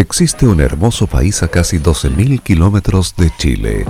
[0.00, 3.84] Existe un hermoso país a casi 12.000 kilómetros de Chile,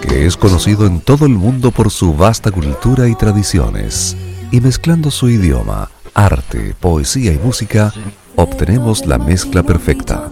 [0.00, 4.16] que es conocido en todo el mundo por su vasta cultura y tradiciones,
[4.52, 7.92] y mezclando su idioma, arte, poesía y música,
[8.36, 10.30] obtenemos la mezcla perfecta.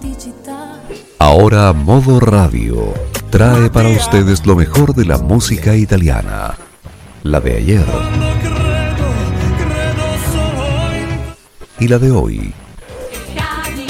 [1.18, 2.94] Ahora Modo Radio
[3.30, 6.54] trae para ustedes lo mejor de la música italiana,
[7.24, 7.86] la de ayer
[11.80, 12.54] y la de hoy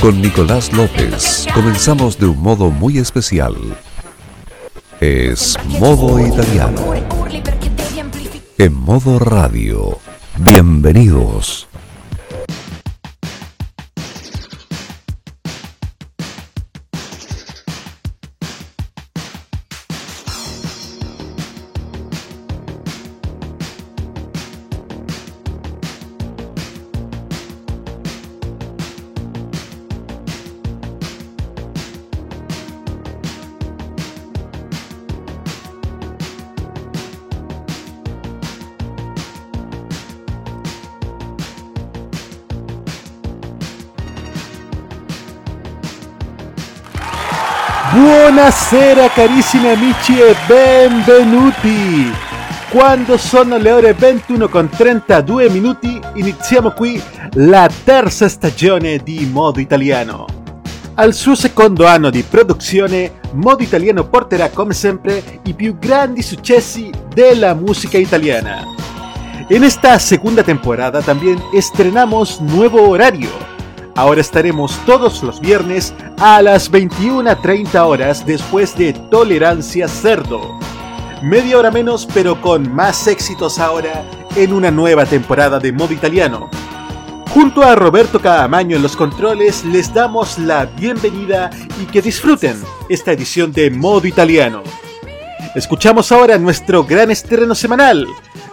[0.00, 3.54] con Nicolás López comenzamos de un modo muy especial.
[5.00, 6.80] Es modo italiano.
[8.58, 9.98] En modo radio.
[10.38, 11.65] Bienvenidos.
[48.68, 52.10] Buonasera carissimi amici e benvenuti!
[52.68, 57.00] Quando sono le ore 21 con 32 minuti iniziamo qui
[57.34, 60.26] la terza stagione di Modo Italiano.
[60.94, 66.90] Al suo secondo anno di produzione, Modo Italiano porterà come sempre i più grandi successi
[67.14, 68.64] della musica italiana.
[69.48, 73.55] En esta segunda temporada también estrenamos nuevo horario
[73.96, 80.58] Ahora estaremos todos los viernes a las 21.30 horas después de Tolerancia Cerdo.
[81.22, 84.04] Media hora menos pero con más éxitos ahora
[84.36, 86.50] en una nueva temporada de modo italiano.
[87.30, 91.48] Junto a Roberto Caamaño en los controles les damos la bienvenida
[91.80, 94.62] y que disfruten esta edición de modo italiano.
[95.54, 98.06] Escuchamos ahora nuestro gran estreno semanal,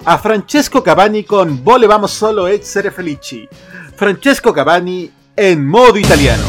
[0.06, 3.46] a Francesco Cavani con Vole vamos solo essere felici.
[3.98, 6.44] Francesco Cavani en modo italiano.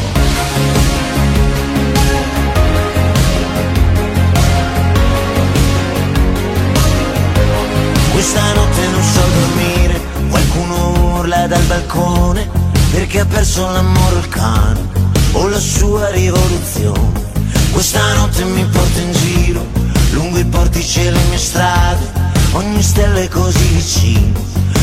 [8.11, 12.47] Questa notte non so dormire, qualcuno urla dal balcone
[12.91, 14.79] perché ha perso l'amore il cane
[15.31, 17.23] o la sua rivoluzione.
[17.71, 19.65] Questa notte mi porta in giro,
[20.11, 22.11] lungo i portici e le mie strade,
[22.51, 24.39] ogni stella è così vicino,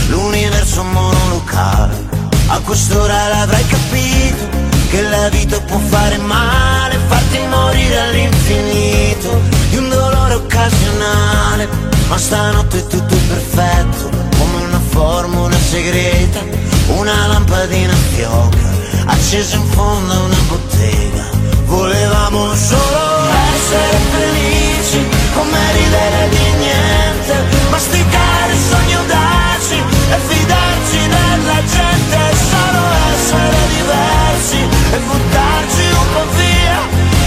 [0.08, 2.21] l'universo monolocale
[2.52, 4.48] a quest'ora l'avrai capito
[4.90, 9.40] Che la vita può fare male Farti morire all'infinito
[9.70, 11.68] Di un dolore occasionale.
[12.08, 16.40] Ma stanotte è tutto perfetto Come una formula segreta
[16.88, 18.70] Una lampadina fioca
[19.06, 21.24] Accesa in fondo a una bottega.
[21.64, 26.91] Volevamo solo essere felici Come ridere di niente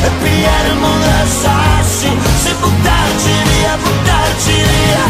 [0.05, 2.09] e pigliare il mondo a sassi,
[2.43, 5.03] se buttarci via, buttarci via.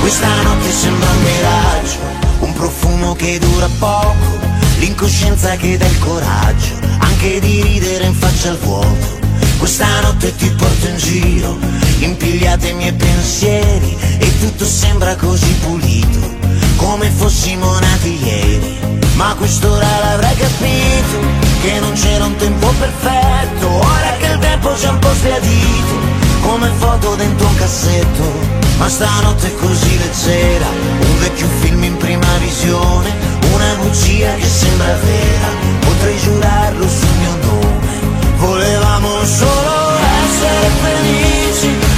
[0.00, 1.98] Questa notte sembra un miraggio,
[2.40, 4.40] un profumo che dura poco,
[4.78, 9.20] l'incoscienza che dà il coraggio, anche di ridere in faccia al vuoto.
[9.58, 11.56] Questa notte ti porto in giro
[12.04, 16.41] impigliate i miei pensieri e tutto sembra così pulito,
[16.82, 18.78] come fossimo nati ieri.
[19.14, 21.18] Ma quest'ora l'avrai capito,
[21.62, 25.94] che non c'era un tempo perfetto, ora che il tempo c'è un po' sbiadito,
[26.40, 28.60] come foto dentro un cassetto.
[28.78, 33.10] Ma stanotte è così leggera, un vecchio film in prima visione,
[33.54, 35.48] una bugia che sembra vera,
[35.80, 38.00] potrei giurarlo sul mio nome.
[38.38, 41.91] Volevamo solo essere felici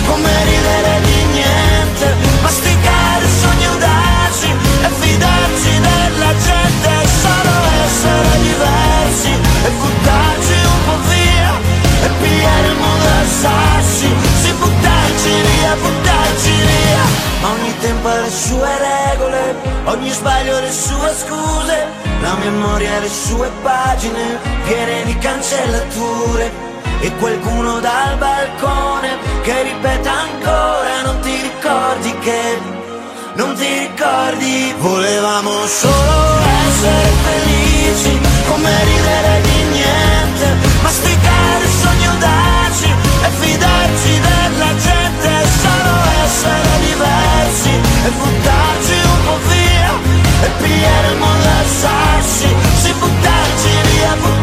[13.44, 14.08] sassi,
[14.40, 17.04] sì buttarci via, buttarci via.
[17.40, 19.54] Ma ogni tempo ha le sue regole,
[19.84, 21.76] ogni sbaglio le sue scuse,
[22.22, 26.72] la memoria le sue pagine, piene di cancellature.
[27.00, 32.58] E qualcuno dal balcone che ripeta ancora non ti ricordi che
[33.34, 40.14] non ti ricordi volevamo solo essere felici come ridere di niente.
[40.84, 41.23] Sogni audaci
[43.24, 45.30] e fidarci della gente
[45.62, 45.94] solo
[46.24, 49.92] essere diversi e buttarci un po' via
[50.42, 54.33] e pigliare al sassi, sì buttarci via,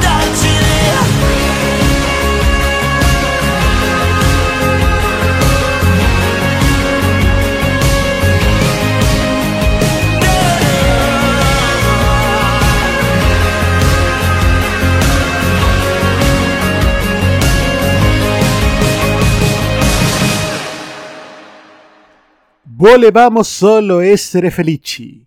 [22.81, 25.23] Volevamo solo essere felici,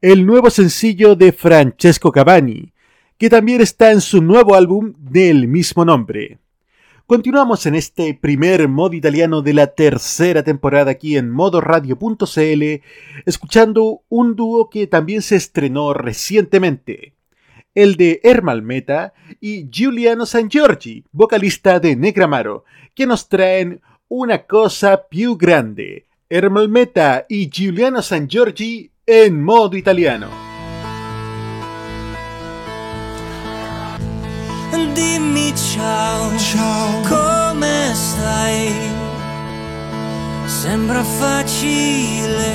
[0.00, 2.72] el nuevo sencillo de Francesco Cavani,
[3.16, 6.38] que también está en su nuevo álbum del mismo nombre.
[7.06, 12.82] Continuamos en este primer modo italiano de la tercera temporada aquí en modoradio.cl,
[13.26, 17.12] escuchando un dúo que también se estrenó recientemente,
[17.76, 22.64] el de Ermal Meta y Giuliano San Giorgi, vocalista de Negramaro,
[22.96, 29.76] que nos traen una cosa più grande, Ermal Meta y Giuliano San Giorgi en modo
[29.76, 30.28] italiano.
[34.92, 38.74] Dimmi ciao, Ciao, come stai?
[40.44, 42.52] Sembra facile,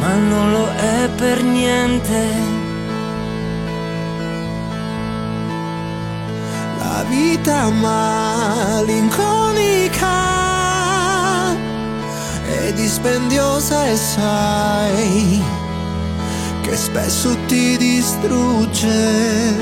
[0.00, 2.56] ma non lo è per niente.
[6.78, 10.37] la vita malinconica
[13.02, 15.42] dispendiosa e sai
[16.62, 19.54] che spesso ti distrugge.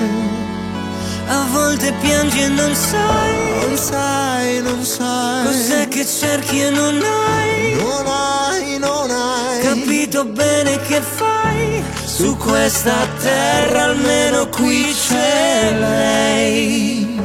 [1.28, 5.44] A volte piangi e non sai Non sai, non sai.
[5.44, 9.60] cos'è che cerchi e non hai Non hai, non hai.
[9.60, 11.82] capito bene che fai.
[12.04, 17.20] Su questa terra almeno qui c'è lei.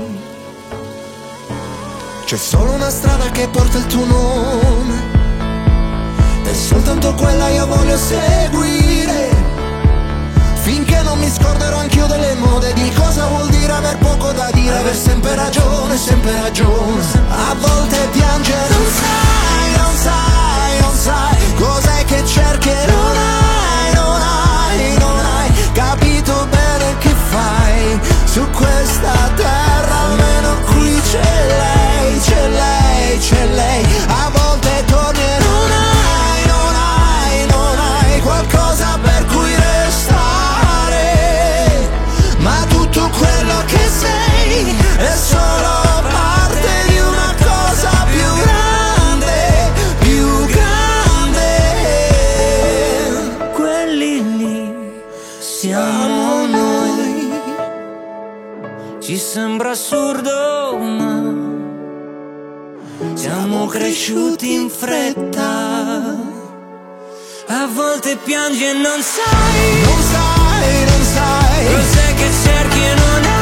[2.25, 5.20] C'è solo una strada che porta il tuo nome.
[6.51, 9.29] E soltanto quella io voglio seguire.
[10.63, 14.77] Finché non mi scorderò anch'io delle mode Di cosa vuol dire aver poco da dire?
[14.77, 17.01] Aver sempre ragione, sempre ragione.
[17.29, 18.67] A volte piangere.
[18.67, 22.69] Non sai, non sai, non sai Cos'è che cerchi.
[22.69, 29.99] Non hai, non hai, non hai Capito bene che fai Su questa terra.
[30.03, 33.85] Almeno qui c'è lei C'è lei, c'è lei.
[34.07, 34.70] A volte
[59.33, 61.23] sembra assurdo, ma
[63.13, 66.17] siamo cresciuti in fretta.
[67.47, 73.23] A volte piangi e non sai Non sai, non sai cos'è che cerchi e non
[73.23, 73.40] hai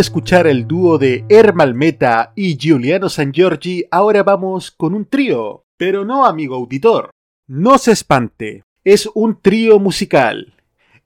[0.00, 5.64] escuchar el dúo de Ermal Meta y Giuliano San Giorgi, ahora vamos con un trío.
[5.76, 7.10] Pero no, amigo auditor.
[7.46, 8.64] No se espante.
[8.84, 10.54] Es un trío musical.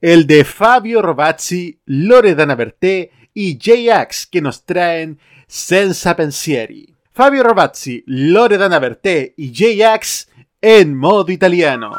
[0.00, 6.94] El de Fabio Rovazzi, Loredana Berté y J-Ax que nos traen Senza Pensieri.
[7.12, 10.28] Fabio Rovazzi, Loredana Berté y J-Ax
[10.60, 11.92] en modo italiano.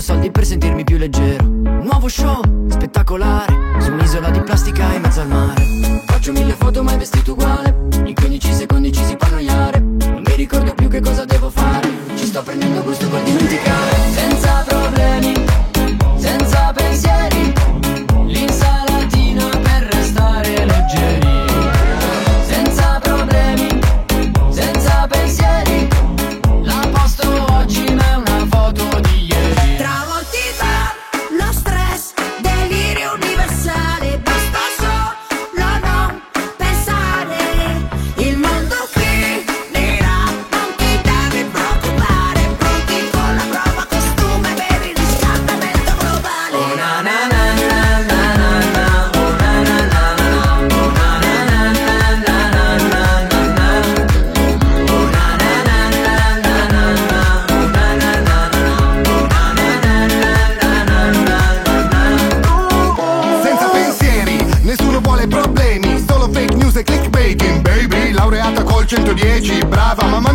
[0.00, 1.44] Spendo soldi per sentirmi più leggero.
[1.44, 2.40] Nuovo show
[2.70, 5.62] spettacolare Su un'isola di plastica in mezzo al mare.
[6.06, 7.88] Faccio mille foto mai vestito uguale.
[8.04, 11.86] In 15 secondi ci si può annoiare Non mi ricordo più che cosa devo fare.
[12.14, 14.29] Ci sto prendendo gusto col dimenticare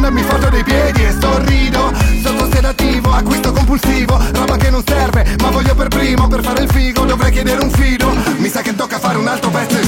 [0.05, 5.35] Ma mandami foto dei piedi E sorrido, sotto sedativo Acquisto compulsivo, roba che non serve
[5.41, 8.13] Ma voglio per primo, per fare il figo Dovrei chiedere un fido.
[8.37, 9.84] Mi sa che tocca fare un altro pezzo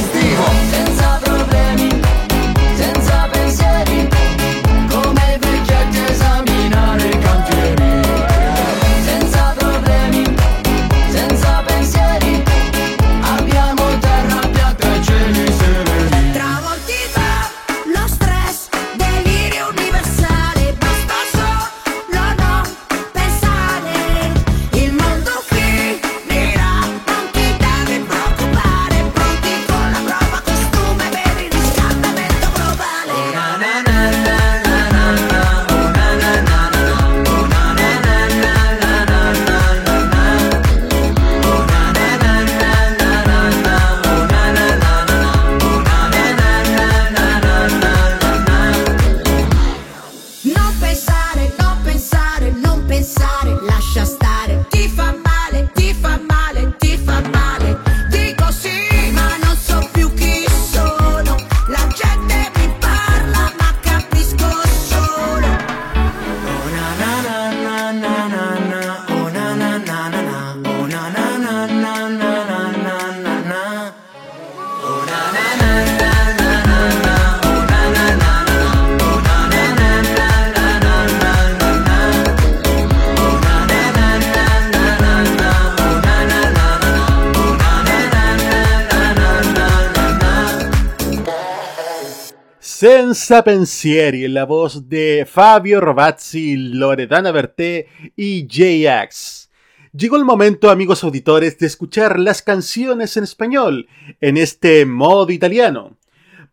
[93.27, 99.49] Senza pensieri en la voz de Fabio Rovazzi, Loredana Berté y J-Ax.
[99.91, 103.89] Llegó el momento, amigos auditores, de escuchar las canciones en español,
[104.21, 105.97] en este modo italiano.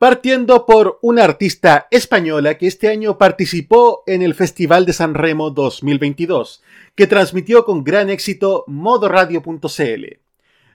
[0.00, 5.50] Partiendo por una artista española que este año participó en el Festival de San Remo
[5.50, 6.60] 2022,
[6.96, 10.04] que transmitió con gran éxito modoradio.cl.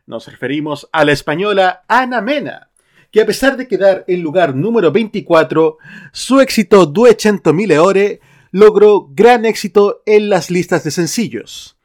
[0.05, 2.68] Nos referimos a la española Ana Mena,
[3.11, 5.77] que a pesar de quedar en lugar número 24,
[6.11, 8.19] su éxito 200.000 ore
[8.51, 11.77] logró gran éxito en las listas de sencillos.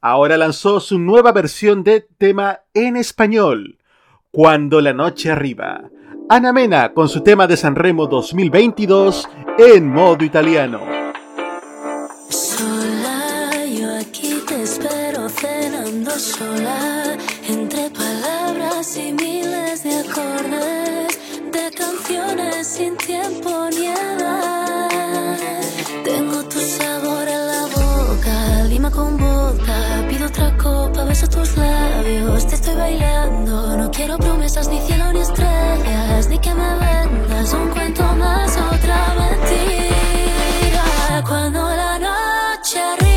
[0.00, 3.78] Ahora lanzó su nueva versión de tema en español,
[4.30, 5.90] Cuando la noche arriba.
[6.28, 10.80] Ana Mena con su tema de Sanremo 2022 en modo italiano.
[12.28, 16.87] Sola, yo aquí te espero cenando sola,
[22.68, 25.38] sin tiempo ni edad.
[26.04, 32.46] Tengo tu sabor en la boca, lima con vodka, pido otra copa, beso tus labios,
[32.46, 37.68] te estoy bailando, no quiero promesas ni cielo ni estrellas, ni que me vendas un
[37.70, 40.84] cuento más, otra mentira.
[41.26, 43.07] Cuando la noche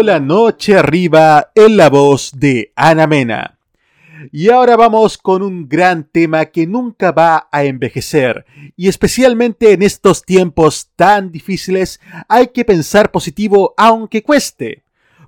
[0.00, 3.58] La noche arriba en la voz de Ana Mena.
[4.32, 8.46] Y ahora vamos con un gran tema que nunca va a envejecer.
[8.74, 14.82] Y especialmente en estos tiempos tan difíciles hay que pensar positivo aunque cueste.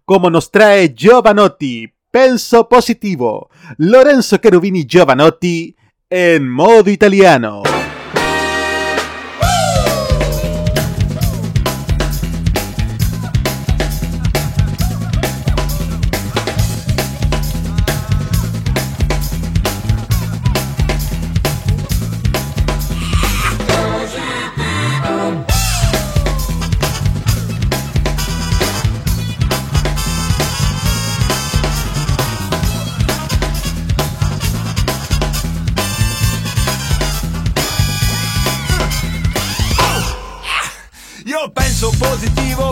[0.06, 5.76] Como nos trae Giovanotti, Penso Positivo, Lorenzo Cherubini Giovanotti
[6.08, 7.62] en modo italiano.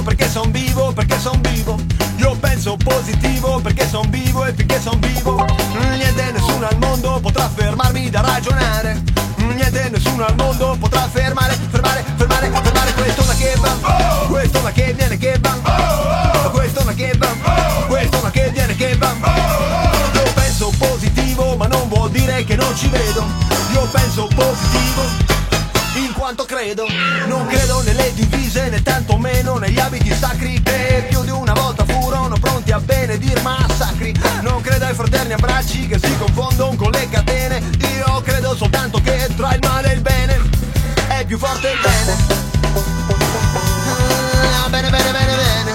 [0.02, 1.78] Perché son vivo, perché son vivo.
[2.16, 5.44] Io penso positivo perché son vivo e finché son vivo.
[5.94, 9.02] Niente nessuno al mondo potrà fermarmi da ragionare.
[9.36, 14.26] Niente nessuno al mondo potrà fermare, fermare, fermare, fermare questo ma che va.
[14.28, 16.50] Questo ma che viene che va.
[16.50, 17.28] Questo ma che va.
[17.86, 19.14] Questo ma che viene che va.
[20.14, 23.24] Io penso positivo ma non vuol dire che non ci vedo.
[23.72, 25.31] Io penso positivo
[26.34, 26.86] quanto credo.
[27.26, 32.36] Non credo nelle divise né tantomeno negli abiti sacri Che più di una volta furono
[32.38, 34.14] pronti a benedir massacri.
[34.40, 37.62] Non credo ai fraterni abbracci che si confondono con le catene.
[37.96, 40.40] Io credo soltanto che tra il male e il bene
[41.08, 42.16] È più forte il bene.
[44.54, 45.70] Ah, Bene, bene, bene, bene.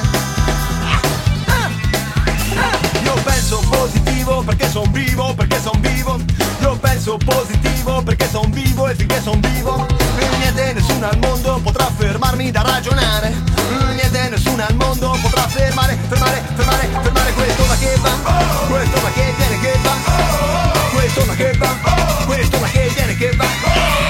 [3.03, 6.19] Io penso positivo perché son vivo, perché son vivo.
[6.61, 10.06] Io penso positivo perché son vivo e finché son vivo
[10.37, 13.33] Niente nessuno al mondo potrà fermarmi da ragionare.
[13.93, 18.09] Niente nessuno al mondo potrà fermare, fermare, fermare, fermare questo ma che va.
[18.67, 19.95] Questo ma che viene che va.
[20.91, 21.75] Questo ma che va.
[22.25, 24.06] Questo ma che viene che va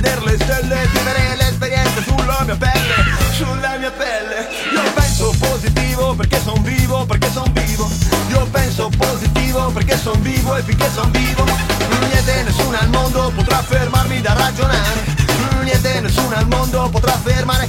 [0.00, 2.94] vedere le stelle Vivere l'esperienza sulla mia pelle,
[3.32, 4.48] sulla mia pelle.
[4.72, 7.88] Io penso positivo perché son vivo, perché son vivo.
[8.28, 11.44] Io penso positivo perché son vivo e finché son vivo
[12.08, 15.18] Niente nessuno al mondo potrà fermarmi da ragionare.
[15.62, 17.68] Niente nessuno al mondo potrà fermare,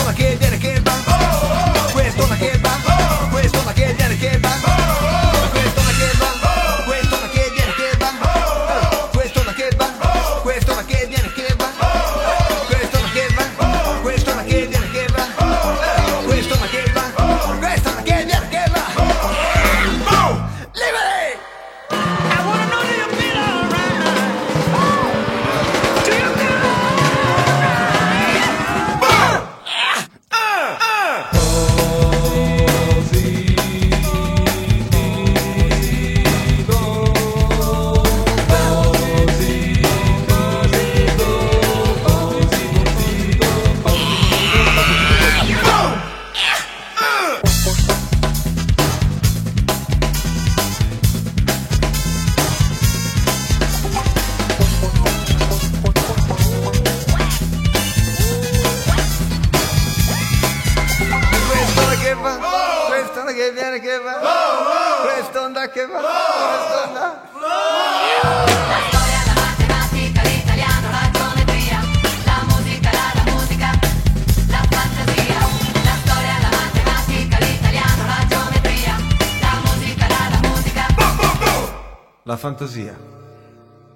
[82.41, 82.95] La fantasia.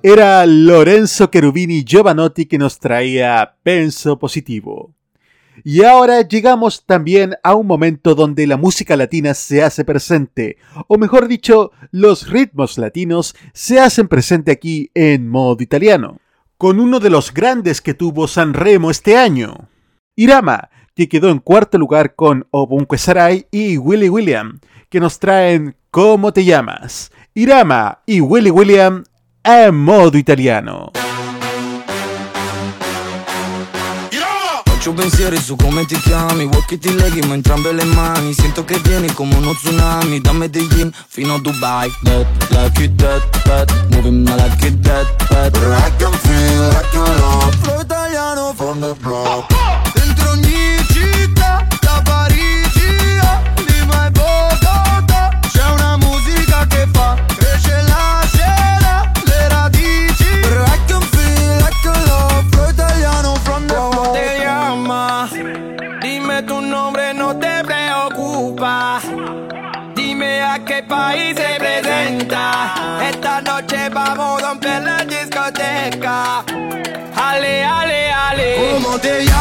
[0.04, 4.94] Era Lorenzo Cherubini Giovanotti que nos traía Penso Positivo.
[5.64, 11.00] Y ahora llegamos también a un momento donde la música latina se hace presente, o
[11.00, 16.20] mejor dicho, los ritmos latinos se hacen presente aquí en modo italiano,
[16.60, 19.70] con uno de los grandes que tuvo San Remo este año,
[20.16, 25.76] Irama, que quedó en cuarto lugar con Obunque Sarai y Willy William, que nos traen
[25.96, 27.10] ¿Cómo te llamas?
[27.38, 29.04] Irama y Willy William
[29.44, 30.92] en modo italiano.
[34.64, 38.34] Faccio pensieri su come ti chiami Vuoi che ti leghi ma entrambe le mani.
[38.34, 41.92] Sento che vieni come uno tsunami Da Medellin fino a Dubai.
[42.04, 46.94] That, like it, that, that Moving my like it, that, that I can feel like
[46.94, 47.56] you love.
[47.56, 49.65] Flow italiano from the block
[79.04, 79.35] ale.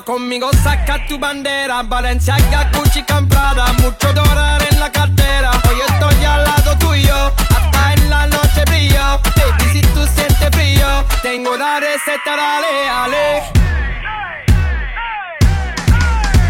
[0.00, 6.44] Conmigo saca tu bandera Valenciaga, Gucci, Camprada Mucho dólar en la cartera Hoy estoy al
[6.44, 7.14] lado tuyo
[7.50, 10.86] Hasta en la noche brillo Baby, si tú sientes frío
[11.20, 13.42] Tengo la receta, dale, ale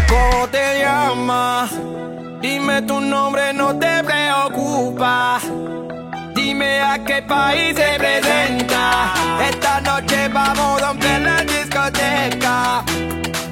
[0.07, 1.71] ¿Cómo te llamas?
[2.39, 5.39] Dime tu nombre, no te preocupa
[6.33, 9.13] Dime a qué país se presenta.
[9.47, 12.83] Esta noche vamos a romper la discoteca.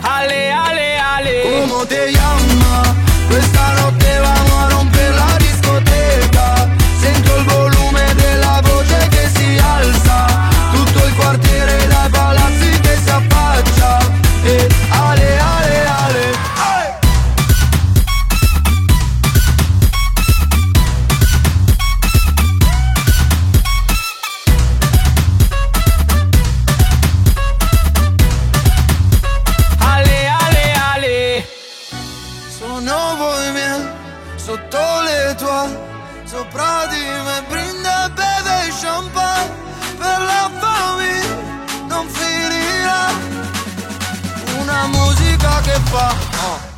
[0.04, 1.44] Ale, ale, ale.
[1.44, 2.88] ¿Cómo te llamas?
[3.30, 6.68] Esta noche vamos a romper la discoteca.
[7.00, 10.31] Sento il volume della voce che si alza.
[36.62, 39.50] Sopra di me brinda beve champagne
[39.98, 41.36] Per la famiglia
[41.88, 43.08] non finirà
[44.60, 46.71] Una musica che fa oh.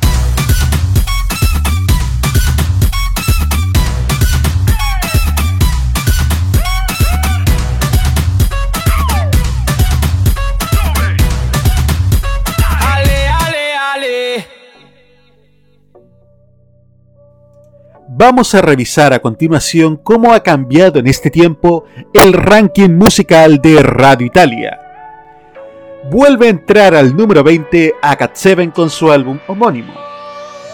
[18.16, 23.82] Vamos a revisar a continuación cómo ha cambiado en este tiempo el ranking musical de
[23.82, 24.78] Radio Italia.
[26.12, 29.94] Vuelve a entrar al número 20 a Cat 7 con su álbum homónimo.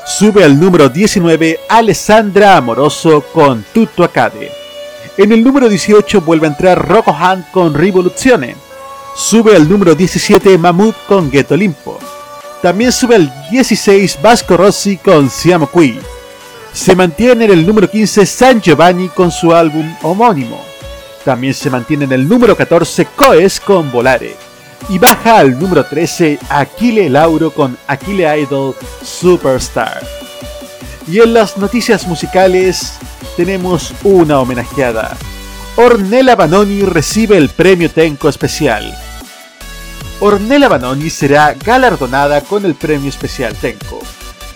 [0.05, 4.51] Sube al número 19 Alessandra Amoroso con Tutto Accade.
[5.17, 8.55] En el número 18 vuelve a entrar Rocco Hunt con Rivoluzione.
[9.17, 11.99] Sube al número 17 Mahmood con Ghetto Limpo.
[12.61, 15.99] También sube al 16 Vasco Rossi con Siamo Qui.
[16.73, 20.65] Se mantiene en el número 15 San Giovanni con su álbum homónimo.
[21.25, 24.37] También se mantiene en el número 14 Coes con Volare.
[24.89, 30.01] Y baja al número 13 Aquile Lauro con Aquile Idol Superstar.
[31.07, 32.95] Y en las noticias musicales
[33.37, 35.17] tenemos una homenajeada.
[35.77, 38.97] Ornella Banoni recibe el premio Tenco Especial.
[40.21, 44.01] Ornella Banoni será galardonada con el premio especial Tenco.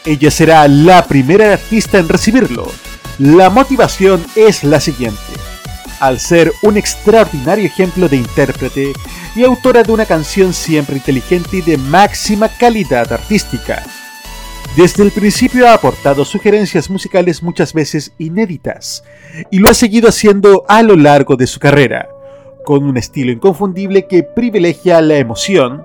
[0.07, 2.71] Ella será la primera artista en recibirlo.
[3.19, 5.19] La motivación es la siguiente.
[5.99, 8.93] Al ser un extraordinario ejemplo de intérprete
[9.35, 13.83] y autora de una canción siempre inteligente y de máxima calidad artística.
[14.77, 19.05] Desde el principio ha aportado sugerencias musicales muchas veces inéditas,
[19.51, 22.09] y lo ha seguido haciendo a lo largo de su carrera,
[22.65, 25.83] con un estilo inconfundible que privilegia la emoción,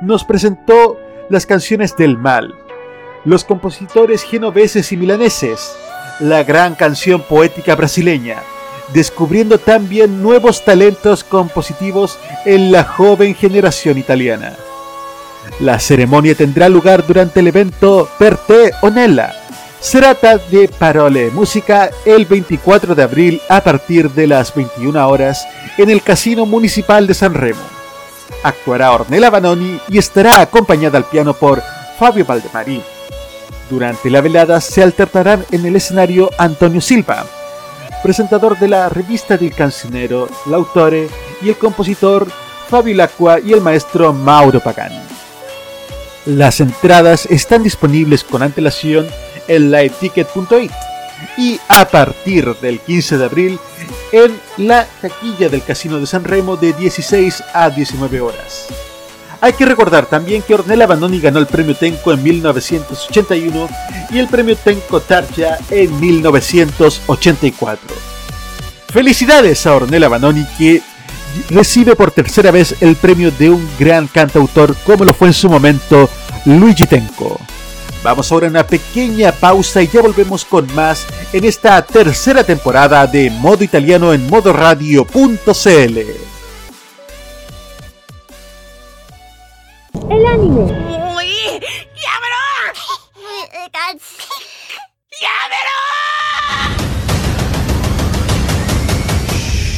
[0.00, 0.96] nos presentó
[1.28, 2.54] las canciones del mal,
[3.24, 5.72] los compositores genoveses y milaneses,
[6.20, 8.42] la gran canción poética brasileña,
[8.92, 14.56] descubriendo también nuevos talentos compositivos en la joven generación italiana.
[15.60, 19.34] La ceremonia tendrá lugar durante el evento Per te Onella.
[19.80, 25.46] Se trata de Parole Música el 24 de abril a partir de las 21 horas
[25.76, 27.60] en el Casino Municipal de San Remo.
[28.42, 31.62] Actuará Ornella Banoni y estará acompañada al piano por
[31.98, 32.82] Fabio Valdemari.
[33.70, 37.26] Durante la velada se alternarán en el escenario Antonio Silva,
[38.02, 41.08] presentador de la revista del cancionero, L'autore
[41.42, 42.26] y el compositor
[42.68, 45.00] Fabio Lacqua y el maestro Mauro Pagani.
[46.24, 49.06] Las entradas están disponibles con antelación
[49.48, 50.72] en liveticket.it
[51.36, 53.58] y a partir del 15 de abril
[54.12, 58.87] en la taquilla del Casino de San Remo de 16 a 19 horas.
[59.40, 63.68] Hay que recordar también que Ornella Bandoni ganó el premio Tenco en 1981
[64.10, 67.94] y el premio Tenco Tarja en 1984.
[68.88, 70.82] Felicidades a Ornella Bandoni que
[71.50, 75.48] recibe por tercera vez el premio de un gran cantautor como lo fue en su
[75.48, 76.08] momento
[76.44, 77.38] Luigi Tenco.
[78.02, 83.06] Vamos ahora a una pequeña pausa y ya volvemos con más en esta tercera temporada
[83.06, 86.37] de Modo Italiano en modoradio.cl.
[90.10, 90.62] El anime.
[91.16, 91.60] Uy,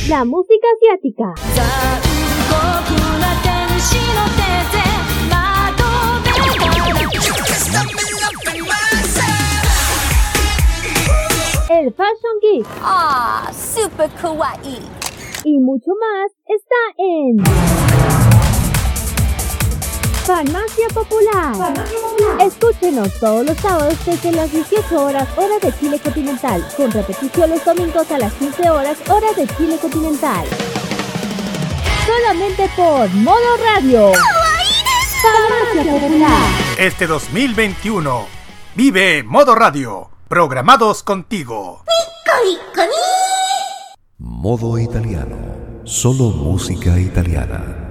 [0.08, 1.34] La música asiática.
[11.70, 12.66] El Fashion Geek.
[12.82, 14.80] Ah, super kawaii.
[15.44, 18.59] Y mucho más está en
[20.30, 21.74] Farmacia Popular.
[22.38, 27.64] Escúchenos todos los sábados desde las 18 horas hora de Chile continental, con repetición los
[27.64, 30.46] domingos a las 15 horas hora de Chile continental.
[32.06, 34.12] Solamente por Modo Radio.
[35.20, 36.48] Farmacia Popular.
[36.78, 38.26] Este 2021,
[38.76, 41.82] vive Modo Radio, programados contigo.
[44.18, 45.36] Modo italiano.
[45.82, 47.89] Solo música italiana.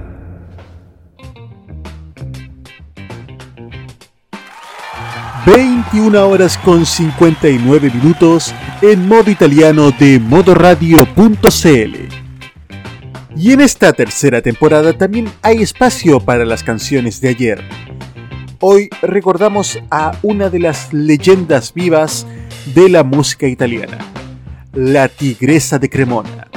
[5.49, 8.53] ...21 horas con 59 minutos...
[8.83, 11.95] ...en modo italiano de modoradio.cl...
[13.35, 17.63] Y en esta tercera temporada también hay espacio para las canciones de ayer.
[18.59, 22.27] Hoy recordamos a una de las leyendas vivas
[22.75, 23.97] de la música italiana,
[24.73, 26.47] la tigresa de Cremona,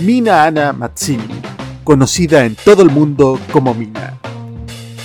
[0.00, 1.40] Mina Anna Mazzini,
[1.84, 4.16] conocida en todo el mundo como Mina.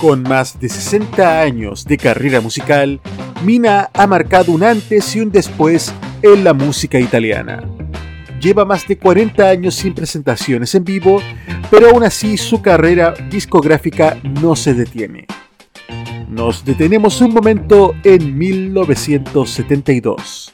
[0.02, 3.00] Con más de 60 años de carrera musical,
[3.42, 7.62] Mina ha marcado un antes y un después en la música italiana
[8.42, 11.22] lleva más de 40 años sin presentaciones en vivo,
[11.70, 15.28] pero aún así su carrera discográfica no se detiene.
[16.28, 20.52] Nos detenemos un momento en 1972,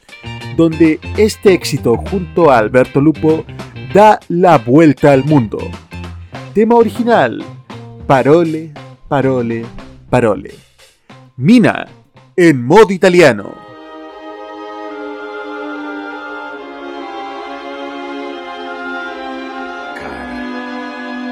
[0.57, 3.47] donde este éxito junto a Alberto Lupo
[3.95, 5.57] da la vuelta al mundo.
[6.53, 7.43] Tema original,
[8.07, 8.75] Parole,
[9.09, 9.65] Parole,
[10.11, 10.55] Parole.
[11.37, 11.87] Mina,
[12.37, 13.67] en modo italiano.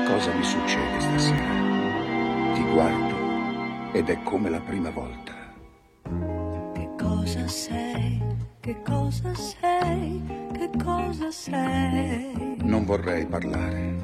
[0.07, 2.55] cosa mi succede stasera.
[2.55, 3.17] Ti guardo
[3.93, 5.33] ed è come la prima volta.
[6.73, 8.23] Che cosa sei?
[8.61, 10.23] Che cosa sei?
[10.53, 12.57] Che cosa sei?
[12.63, 13.97] Non vorrei parlare,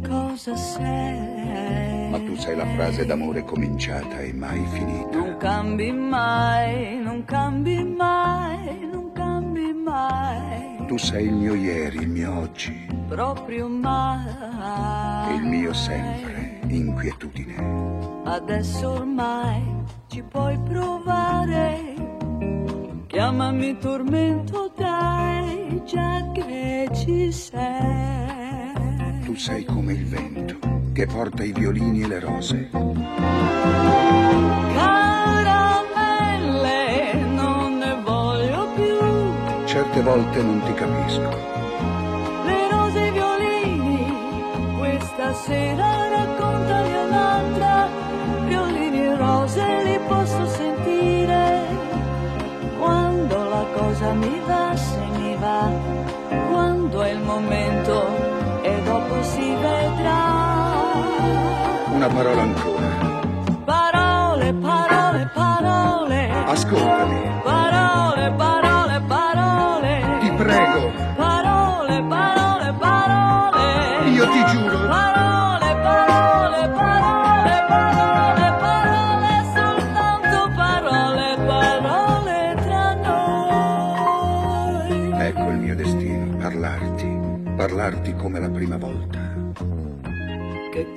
[0.00, 2.01] Cosa sei?
[2.12, 5.16] Ma tu sei la frase d'amore cominciata e mai finita.
[5.16, 12.08] Non cambi mai, non cambi mai, non cambi mai, Tu sei il mio ieri, il
[12.10, 15.36] mio oggi, proprio mai.
[15.36, 17.54] il mio sempre, inquietudine.
[18.24, 19.62] Adesso ormai
[20.08, 21.94] ci puoi provare.
[23.06, 28.31] Chiamami tormento, dai, già che ci sei.
[29.32, 30.58] Tu sei come il vento
[30.92, 32.68] che porta i violini e le rose.
[34.74, 35.94] Caramelle,
[37.34, 38.98] non ne voglio più.
[39.64, 41.30] Certe volte non ti capisco.
[42.44, 44.14] Le rose e i violini,
[44.76, 47.88] questa sera raccontali un'altra.
[48.44, 51.64] Violini e rose li posso sentire.
[52.78, 55.72] Quando la cosa mi va, se mi va.
[56.50, 58.31] Quando è il momento
[59.12, 60.20] dopo si vedrà.
[61.92, 63.20] Una parola ancora.
[63.64, 66.30] Parole, parole, parole.
[66.46, 67.31] Ascoltami.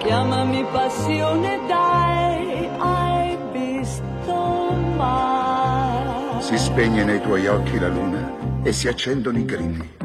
[0.00, 4.34] Chiamami passione, dai, hai visto
[4.96, 6.40] mai.
[6.40, 8.32] Si spegne nei tuoi occhi la luna
[8.62, 9.96] e si accendono i grilli.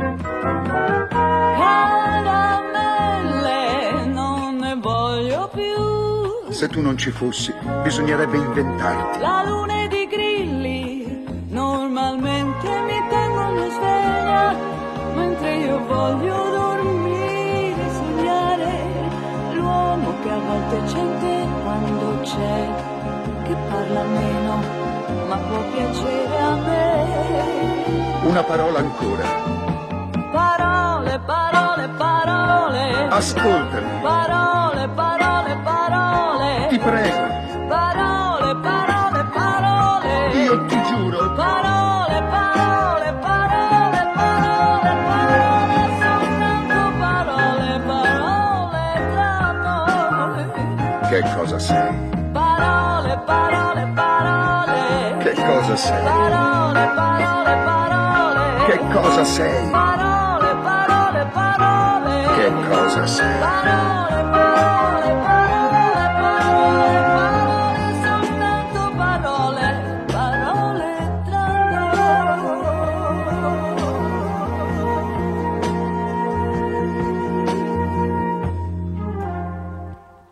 [2.33, 6.51] Caramelle, non ne voglio più.
[6.51, 9.19] Se tu non ci fossi, bisognerebbe inventarti.
[9.19, 14.55] La luna ed i grilli normalmente mi tengono sveglia,
[15.15, 17.04] mentre io voglio dormire,
[20.25, 22.67] che a volte c'è quando c'è,
[23.43, 24.63] che parla meno,
[25.27, 28.23] ma può piacere a me.
[28.23, 29.23] Una parola ancora.
[30.31, 33.07] Parole, parole, parole.
[33.09, 34.01] Ascoltami.
[34.01, 36.67] Parole, parole, parole.
[36.69, 37.34] Ti prego.
[51.55, 51.93] Cosa sei?
[52.33, 55.17] Parole, parole, parole.
[55.19, 56.03] Che cosa sei?
[56.03, 58.65] Parole, parole, parole.
[58.65, 59.69] Che cosa sei?
[59.69, 62.13] Parole, parole, parole.
[62.35, 63.39] Che cosa sei?
[63.39, 69.67] Parole, parole, parole, parole, parole, soltanto parole,
[70.11, 70.89] parole
[71.25, 71.43] tra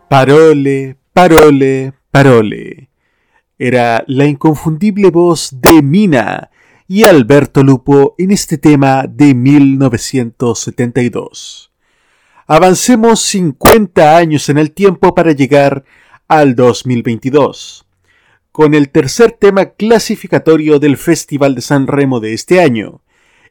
[0.10, 2.90] Parole, parole, parole.
[3.60, 6.50] Era la inconfundible voz de Mina
[6.88, 11.72] y Alberto Lupo en este tema de 1972.
[12.48, 15.86] Avancemos 50 años en el tiempo para llegar
[16.28, 17.86] al 2022,
[18.52, 23.02] con el tercer tema clasificatorio del Festival de San Remo de este año.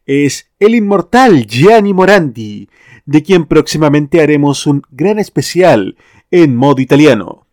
[0.04, 2.68] Es el inmortal Gianni Morandi,
[3.06, 5.96] de quien próximamente haremos un gran especial
[6.32, 7.46] en modo italiano.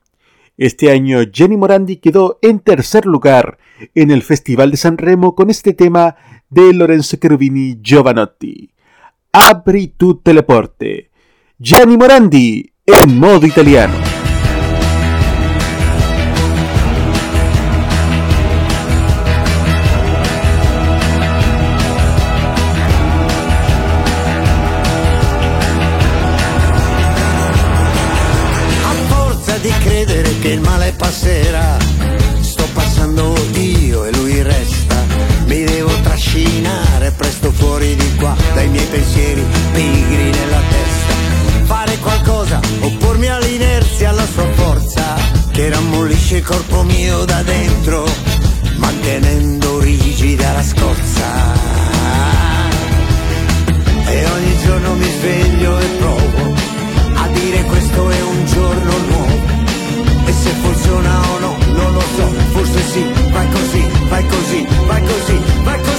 [0.59, 3.59] Este año Gianni Morandi quedó en tercer lugar
[3.95, 6.17] en el Festival de San Remo con este tema
[6.49, 8.69] de Lorenzo Cherubini Giovanotti.
[9.31, 11.11] Apri tu teleporte.
[11.57, 14.08] Gianni Morandi en modo italiano.
[30.39, 31.77] Che il male passerà,
[32.39, 34.95] sto passando io e lui resta.
[35.45, 41.65] Mi devo trascinare presto fuori di qua dai miei pensieri pigri nella testa.
[41.65, 45.15] Fare qualcosa, oppormi all'inerzia, alla sua forza,
[45.51, 48.05] che rammollisce il corpo mio da dentro,
[48.77, 51.27] mantenendo rigida la scorza.
[54.05, 56.53] E ogni giorno mi sveglio e provo
[57.15, 59.28] a dire questo è un giorno nuovo.
[62.19, 65.98] So, forse sì, vai così, vai così, vai così, vai così.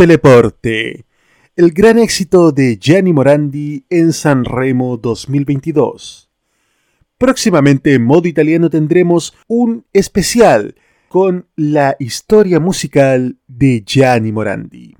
[0.00, 1.04] Apri tutte le porte.
[1.54, 6.30] El gran éxito de Gianni Morandi en Sanremo 2022.
[7.18, 10.74] Próximamente en modo italiano tendremos un especial
[11.08, 14.96] con la historia musical de Gianni Morandi.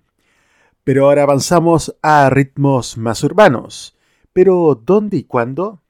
[0.85, 3.97] Pero ahora avanzamos a ritmos más urbanos.
[4.35, 5.83] ¿Pero dónde y cuándo?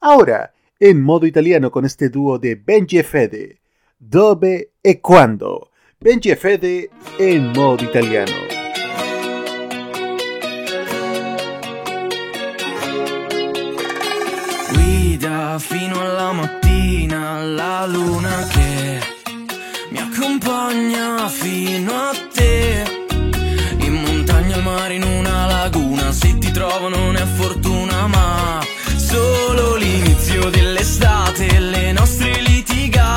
[0.00, 3.60] Ahora, en modo italiano con este dúo de Benji e Fede,
[3.98, 5.72] Dove e Quando.
[6.04, 8.30] Benji e Fede en modo italiano.
[14.74, 19.00] guida fino alla mattina la luna che
[19.92, 22.84] mi accompagna fino a te
[23.78, 28.60] in montagna al mare in una laguna se ti trovo non è fortuna ma
[28.96, 32.43] solo l'inizio dell'estate le nostre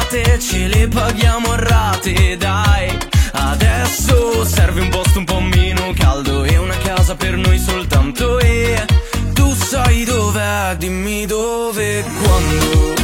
[0.07, 2.97] litigate ce le paghiamo a rate dai
[3.31, 8.85] adesso serve un posto un po' meno caldo e una casa per noi soltanto e
[9.33, 12.96] tu sai dov'è, dimmi dove e quando.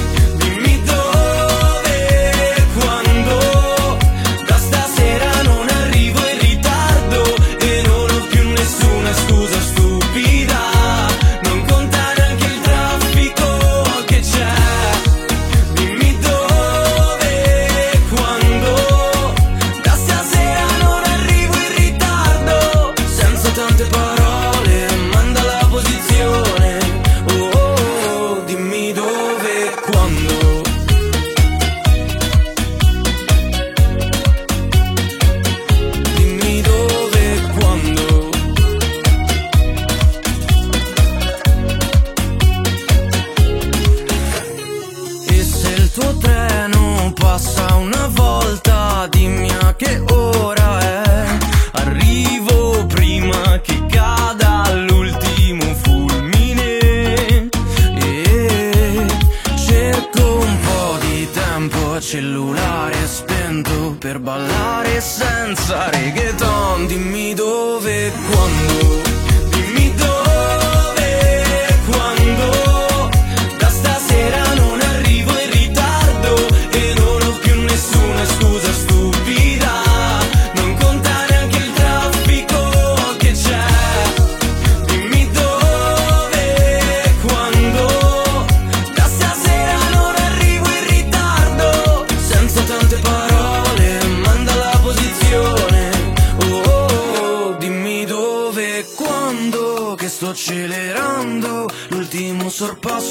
[62.14, 66.86] Cellulare spento per ballare senza reggaeton.
[66.86, 67.33] Dimmi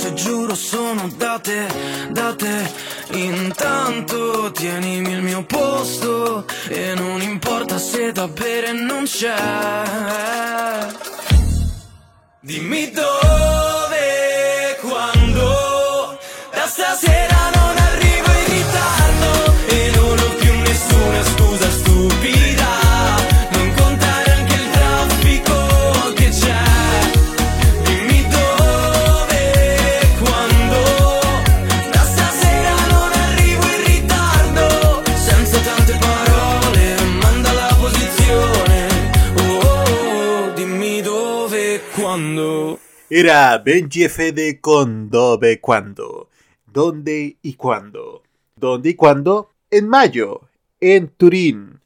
[0.03, 1.66] sorpasso e giuro sono date,
[2.11, 2.72] date.
[3.12, 6.44] Intanto tienimi il mio posto.
[6.68, 9.36] E non importa se da bere non c'è.
[12.40, 15.82] Dimmi dove, quando,
[43.15, 46.31] Era Benji Fede con Dove Cuando.
[46.65, 48.23] ¿Dónde y cuándo?
[48.57, 49.51] ¿Dónde y cuándo?
[49.71, 50.49] En mayo,
[50.81, 51.81] en Turín.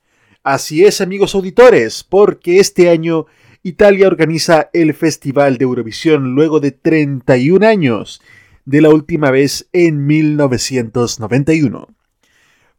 [0.45, 3.27] Así es, amigos auditores, porque este año
[3.65, 8.23] Italia organiza el Festival de Eurovisión luego de 31 años,
[8.65, 11.89] de la última vez en 1991.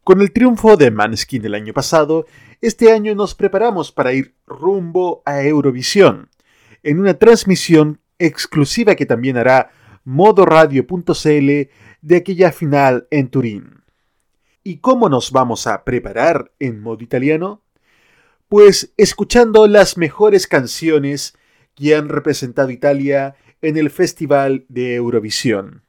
[0.02, 2.24] Con el triunfo de Maneskin el año pasado,
[2.62, 6.30] este año nos preparamos para ir rumbo a Eurovisión,
[6.82, 9.70] en una transmisión exclusiva que también hará
[10.04, 11.68] modoradio.cl
[12.00, 13.82] de aquella final en Turín.
[14.64, 17.62] ¿Y cómo nos vamos a preparar en modo italiano?
[18.48, 21.36] Pues escuchando las mejores canciones
[21.74, 25.84] que han representado Italia en el Festival de Eurovisión,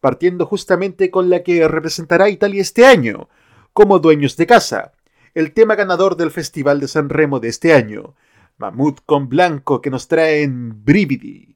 [0.00, 3.28] partiendo justamente con la que representará Italia este año,
[3.72, 4.92] como dueños de casa,
[5.34, 8.14] el tema ganador del Festival de San Remo de este año,
[8.58, 11.49] Mamut con Blanco que nos trae en Brividi.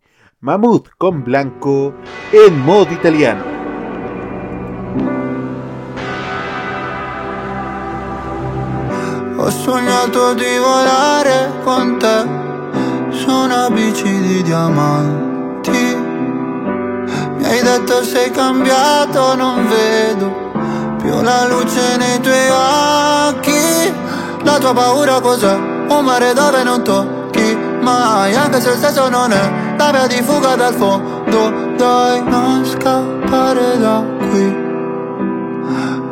[0.45, 1.95] Mamut con Blanco
[2.31, 3.45] en modo italiano.
[9.39, 12.29] Ho sognato di volare con te
[13.09, 15.97] su una bici di diamanti.
[17.39, 20.31] Mi hai detto sei cambiato, non vedo
[20.99, 23.95] più la luce nei tuoi occhi.
[24.43, 25.55] La tua paura cos'è?
[25.89, 27.44] Un mare dove non tocchi
[27.85, 31.73] mai, anche se il senso non è la via di fuga dal fondo.
[31.77, 34.57] Dai, non scappare da qui,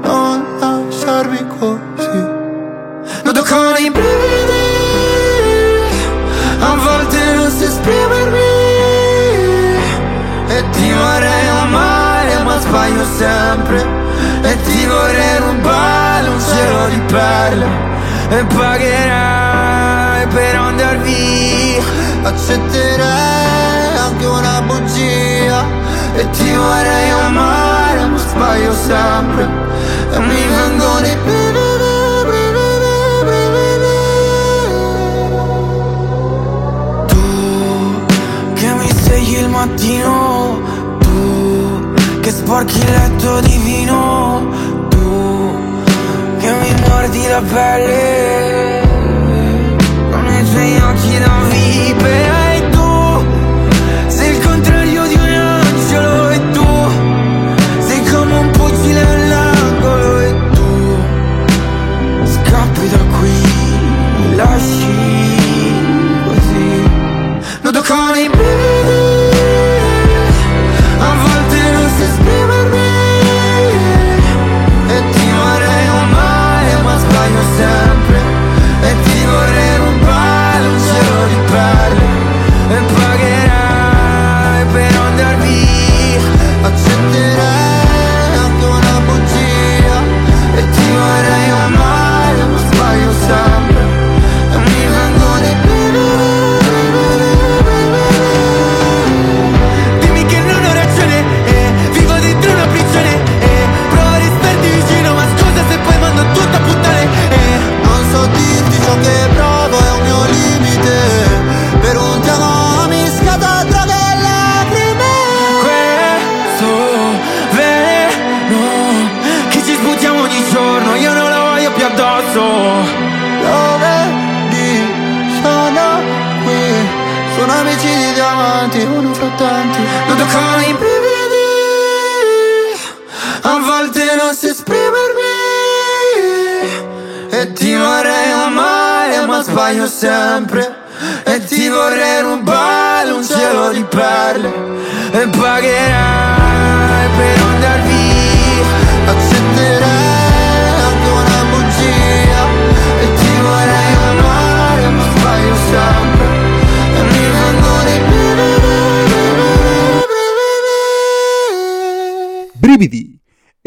[0.02, 2.40] non lasciarmi così.
[3.24, 4.62] Noto con i brividi
[6.60, 8.38] A volte non so esprimermi
[10.48, 13.84] E ti vorrei amare ma sbaglio sempre
[14.42, 17.66] E ti vorrei rubare un cielo di perle
[18.28, 19.51] E pagherai
[20.26, 21.82] per andar via?
[22.22, 25.64] Accetterei anche una bugia.
[26.14, 29.48] E ti vorrei amare ma sbaglio sempre.
[30.12, 31.52] E mi vengono i brividi
[38.54, 40.60] che mi svegli il mattino.
[41.00, 44.46] Tu che sporchi il letto di vino
[44.88, 45.54] Tu
[46.38, 48.51] che mi mordi la pelle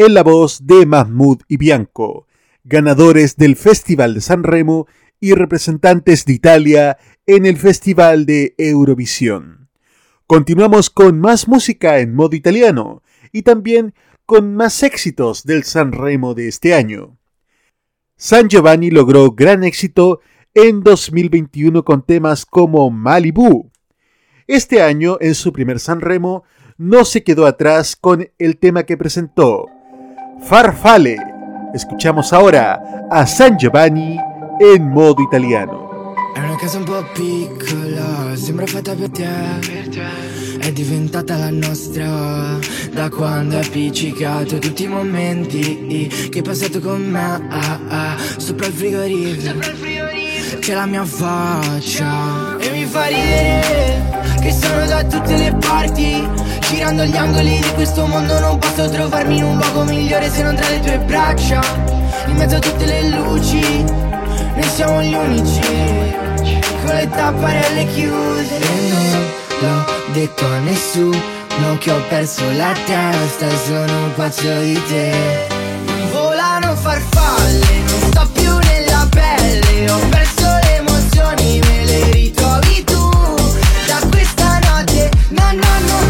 [0.06, 2.28] en la voz de Mahmoud y Bianco,
[2.64, 4.88] ganadores del Festival de San Remo
[5.20, 9.70] y representantes de Italia en el Festival de Eurovisión.
[10.28, 13.02] Continuamos con más música en modo italiano
[13.32, 13.96] y también
[14.28, 17.18] con más éxitos del San Remo de este año.
[18.16, 20.20] San Giovanni logró gran éxito
[20.54, 23.72] en 2021 con temas como Malibu.
[24.46, 26.44] Este año, en su primer San Remo,
[26.78, 29.66] no se quedó atrás con el tema que presentó,
[30.42, 31.18] Farfale.
[31.74, 32.80] Escuchamos ahora
[33.10, 34.18] a San Giovanni
[34.60, 36.14] en modo italiano.
[36.34, 39.28] È una casa un po' piccola, sembra fatta per te.
[40.60, 42.60] È diventata la nostra
[42.92, 47.48] da quando è appiccicato tutti i momenti che hai passato con me.
[47.50, 50.06] ah, ah, sopra il frigorifero
[50.66, 54.02] c'è la mia faccia e mi fa ridere
[54.42, 56.28] che sono da tutte le parti.
[56.70, 60.56] Girando gli angoli di questo mondo non posso trovarmi in un luogo migliore se non
[60.56, 61.62] tra le tue braccia.
[62.28, 66.24] In mezzo a tutte le luci, noi siamo gli unici
[66.86, 73.50] con le tapparelle chiuse E non l'ho detto a nessuno che ho perso la testa
[73.66, 75.48] Sono pazzo di te
[76.12, 80.25] Volano farfalle, non sto più nella pelle Ho perso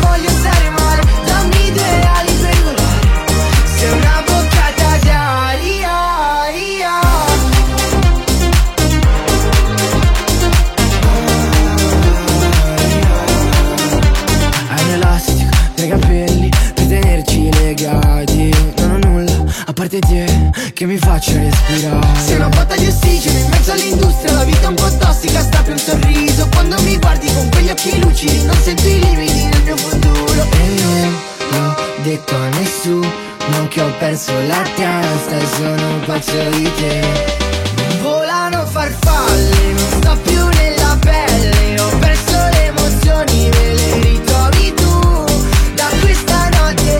[0.08, 3.08] voglio stare male Dammi due ali per volare.
[3.76, 5.94] Sei una boccata d'aria
[14.68, 18.54] Hai un elastico nei capelli per tenerci legati.
[18.78, 20.35] Non ho nulla a parte te
[20.86, 22.20] che mi faccia respirare.
[22.20, 25.62] Sei una botta di ossigeno in mezzo all'industria La vita è un po' tossica, sta
[25.64, 26.48] più un sorriso.
[26.50, 30.46] Quando mi guardi con quegli occhi lucidi Non sento i limiti nel mio futuro.
[30.52, 31.18] E non
[31.50, 37.02] l'ho detto a nessuno che ho perso la testa E sono pazzo di te.
[38.02, 45.26] Volano farfalle, non sto più nella pelle Ho perso le emozioni, me le ritrovi tu.
[45.74, 47.00] Da questa notte,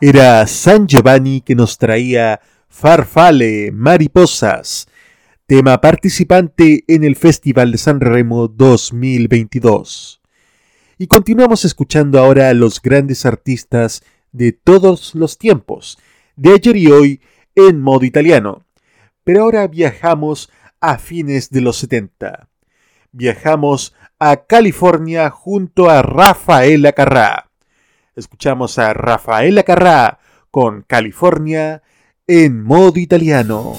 [0.00, 4.86] Era San Giovanni que nos traía Farfale, Mariposas,
[5.44, 10.22] tema participante en el Festival de San Remo 2022.
[10.98, 15.98] Y continuamos escuchando ahora a los grandes artistas de todos los tiempos,
[16.36, 17.20] de ayer y hoy
[17.56, 18.64] en modo italiano.
[19.24, 20.48] Pero ahora viajamos
[20.80, 22.48] a fines de los 70.
[23.10, 27.47] Viajamos a California junto a Rafaela Carrá.
[28.18, 30.18] Escuchamos a Rafaela Carrá
[30.50, 31.82] con California
[32.26, 33.74] en modo italiano.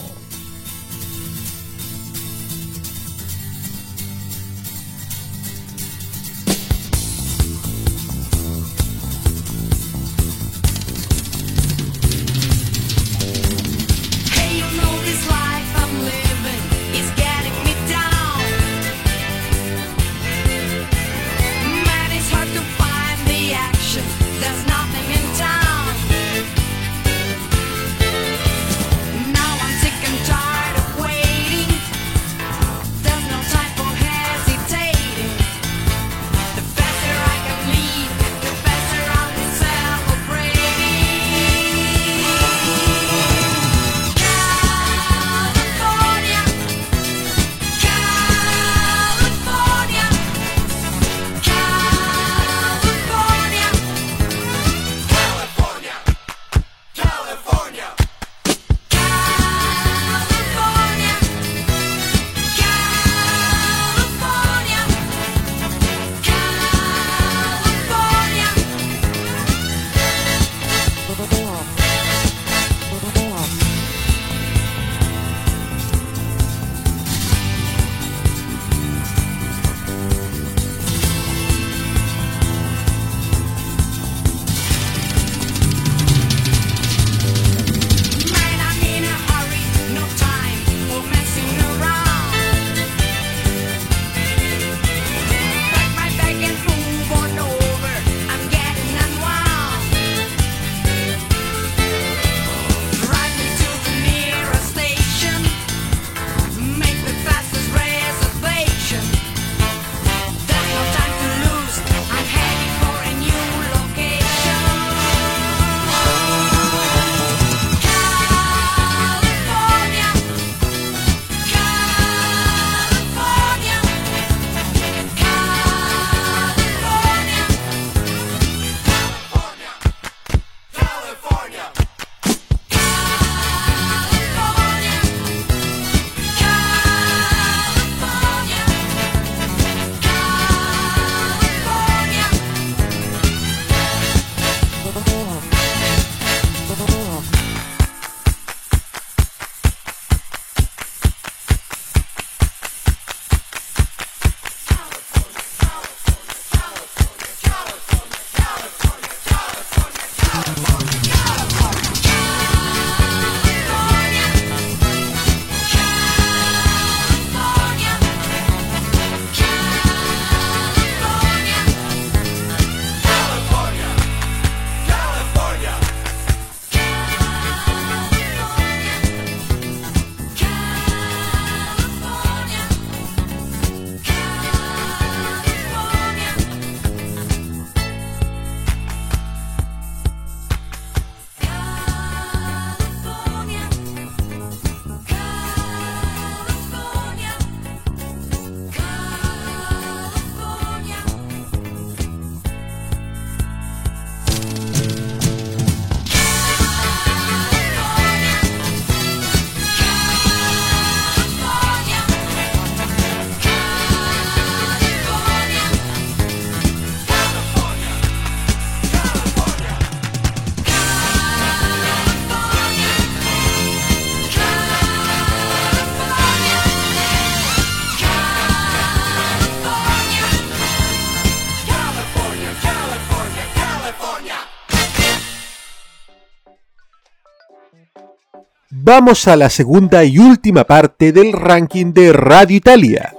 [239.02, 243.16] Vamos a la segunda y última parte del ranking de Radio Italia.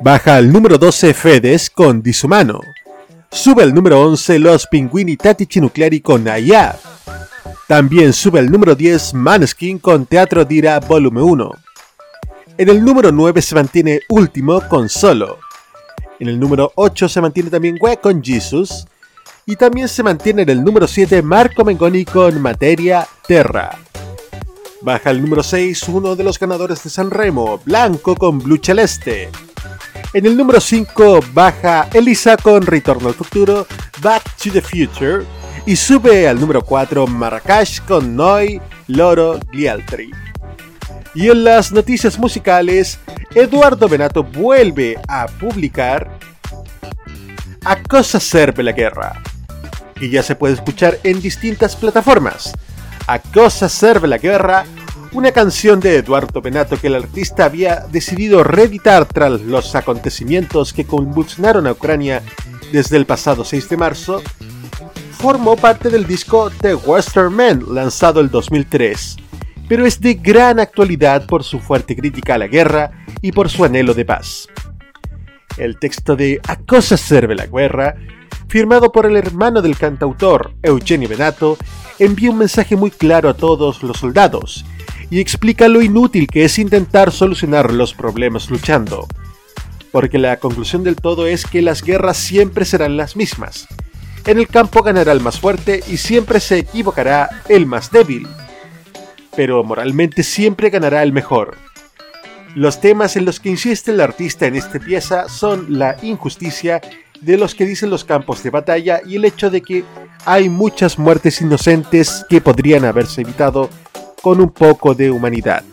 [0.00, 2.60] Baja al número 12 Fedes con Disumano.
[3.30, 6.74] Sube al número 11 Los Pinguini Tattici Nucleari con Ayab.
[7.68, 11.52] También sube al número 10 Maneskin con Teatro Dira Volume 1.
[12.58, 15.38] En el número 9 se mantiene Último con Solo.
[16.18, 18.84] En el número 8 se mantiene también We con Jesus.
[19.46, 23.78] Y también se mantiene en el número 7 Marco Mengoni con Materia Terra.
[24.80, 29.28] Baja al número 6 uno de los ganadores de San Remo, Blanco con Blue Celeste.
[30.12, 33.66] En el número 5 baja Elisa con Retorno al Futuro,
[34.00, 35.24] Back to the Future.
[35.66, 40.10] Y sube al número 4 Marrakech con Noi, Loro, Glialtri.
[41.14, 42.98] Y en las noticias musicales,
[43.34, 46.08] Eduardo Benato vuelve a publicar
[47.64, 49.20] A Cosa Serve la Guerra,
[50.00, 52.54] y ya se puede escuchar en distintas plataformas.
[53.08, 54.66] A Cosa Serve la Guerra,
[55.12, 60.84] una canción de Eduardo Benato que el artista había decidido reeditar tras los acontecimientos que
[60.84, 62.22] convulsionaron a Ucrania
[62.70, 64.22] desde el pasado 6 de marzo,
[65.12, 69.16] formó parte del disco The Western Man, lanzado el 2003,
[69.70, 72.90] pero es de gran actualidad por su fuerte crítica a la guerra
[73.22, 74.48] y por su anhelo de paz.
[75.56, 77.96] El texto de A cosa serve la guerra,
[78.48, 81.58] firmado por el hermano del cantautor Eugenio Benato,
[81.98, 84.64] envía un mensaje muy claro a todos los soldados
[85.10, 89.06] y explica lo inútil que es intentar solucionar los problemas luchando.
[89.92, 93.66] Porque la conclusión del todo es que las guerras siempre serán las mismas.
[94.26, 98.26] En el campo ganará el más fuerte y siempre se equivocará el más débil.
[99.34, 101.56] Pero moralmente siempre ganará el mejor.
[102.54, 106.80] Los temas en los que insiste el artista en esta pieza son la injusticia
[107.20, 109.84] de los que dicen los campos de batalla y el hecho de que
[110.24, 113.70] hay muchas muertes inocentes que podrían haberse evitado
[114.22, 115.64] con un poco de humanidad.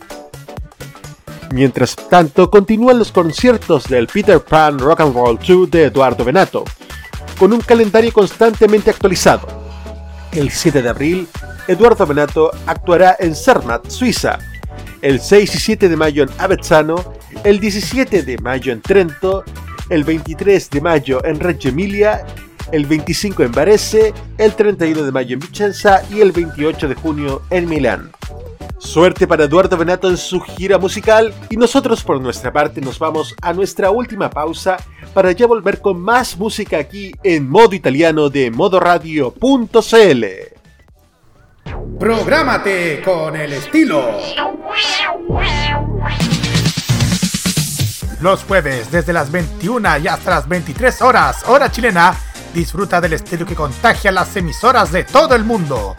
[1.52, 6.64] Mientras tanto, continúan los conciertos del Peter Pan Rock and Roll 2 de Eduardo Benato,
[7.38, 9.46] con un calendario constantemente actualizado.
[10.32, 11.28] El 7 de abril,
[11.68, 14.38] Eduardo Benato actuará en Zermatt, Suiza.
[15.02, 19.44] El 6 y 7 de mayo en Avezzano, el 17 de mayo en Trento,
[19.90, 22.24] el 23 de mayo en Reggio Emilia,
[22.72, 27.42] el 25 en Varese, el 31 de mayo en Vicenza y el 28 de junio
[27.50, 28.10] en Milán.
[28.78, 33.34] Suerte para Eduardo Benato en su gira musical y nosotros por nuestra parte nos vamos
[33.40, 34.76] a nuestra última pausa
[35.14, 40.24] para ya volver con más música aquí en modo italiano de modoradio.cl.
[41.98, 44.18] Prográmate con el estilo.
[48.20, 52.14] Los jueves desde las 21 y hasta las 23 horas, hora chilena,
[52.54, 55.94] disfruta del estilo que contagia las emisoras de todo el mundo.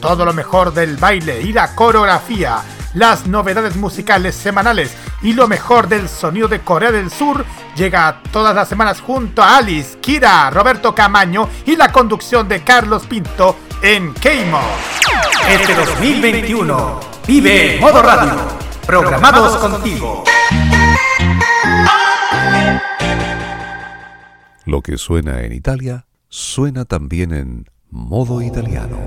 [0.00, 2.60] Todo lo mejor del baile y la coreografía,
[2.92, 7.44] las novedades musicales semanales y lo mejor del sonido de Corea del Sur
[7.74, 13.06] llega todas las semanas junto a Alice, Kira, Roberto Camaño y la conducción de Carlos
[13.06, 14.60] Pinto en Keimo.
[15.48, 18.34] Este 2021 vive Modo Radio,
[18.86, 20.22] programados contigo.
[24.66, 28.98] Lo que suena en Italia, suena también en modo italiano.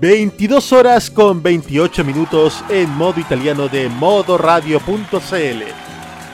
[0.00, 5.62] 22 horas con 28 minutos en modo italiano de modoradio.cl.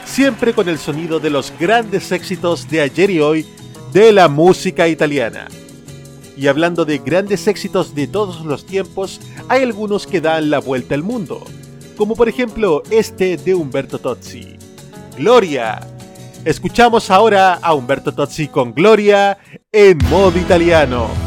[0.05, 3.47] Siempre con el sonido de los grandes éxitos de ayer y hoy
[3.95, 5.49] de la música italiana.
[6.37, 10.95] Y hablando de grandes éxitos de todos los tiempos, hay algunos que dan la vuelta
[10.95, 11.43] al mundo,
[11.97, 14.66] como por ejemplo este de Umberto Tozzi.
[15.17, 15.81] Gloria.
[16.45, 19.39] Escuchamos ahora a Umberto Tozzi con Gloria
[19.73, 21.26] en modo italiano.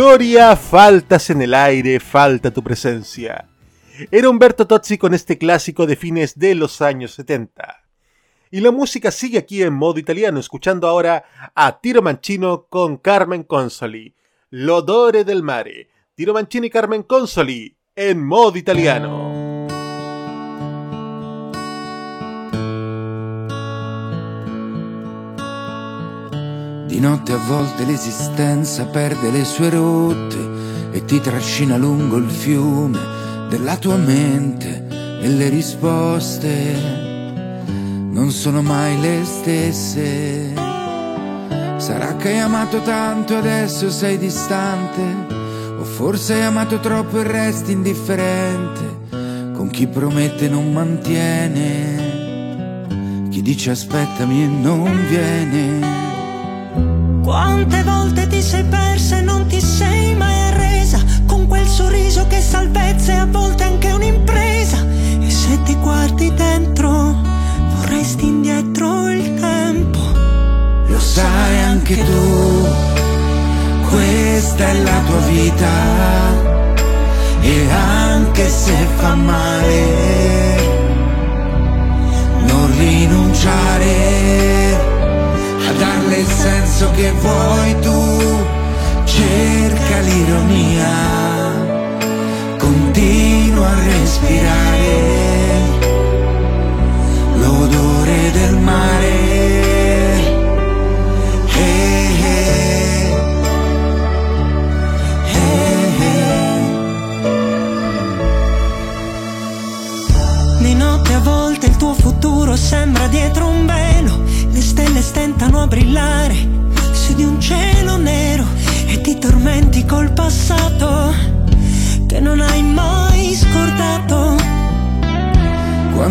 [0.00, 3.48] Gloria, faltas en el aire, falta tu presencia.
[4.12, 7.82] Era Humberto Tozzi con este clásico de fines de los años 70.
[8.52, 13.42] Y la música sigue aquí en modo italiano, escuchando ahora a Tiro Mancino con Carmen
[13.42, 14.14] Consoli.
[14.50, 15.88] L'odore del mare.
[16.14, 19.37] Tiro Mancino y Carmen Consoli en modo italiano.
[26.88, 32.98] Di notte a volte l'esistenza perde le sue rotte e ti trascina lungo il fiume
[33.50, 34.86] della tua mente
[35.20, 37.06] e le risposte
[38.10, 40.54] non sono mai le stesse.
[41.76, 45.02] Sarà che hai amato tanto e adesso sei distante,
[45.78, 48.96] o forse hai amato troppo e resti indifferente
[49.54, 52.06] con chi promette non mantiene,
[53.28, 56.07] chi dice aspettami e non viene.
[57.28, 62.40] Quante volte ti sei persa e non ti sei mai arresa Con quel sorriso che
[62.40, 64.78] salvezza e a volte anche un'impresa.
[65.20, 67.14] E se ti guardi dentro
[67.74, 69.98] vorresti indietro il tempo.
[70.86, 72.66] Lo sai anche tu,
[73.90, 75.68] questa è la tua vita.
[77.42, 80.56] E anche se fa male,
[82.46, 84.67] non rinunciare
[86.16, 88.46] il senso che vuoi tu,
[89.04, 90.90] cerca l'ironia,
[92.58, 95.26] continua a respirare.
[97.40, 97.87] L'odore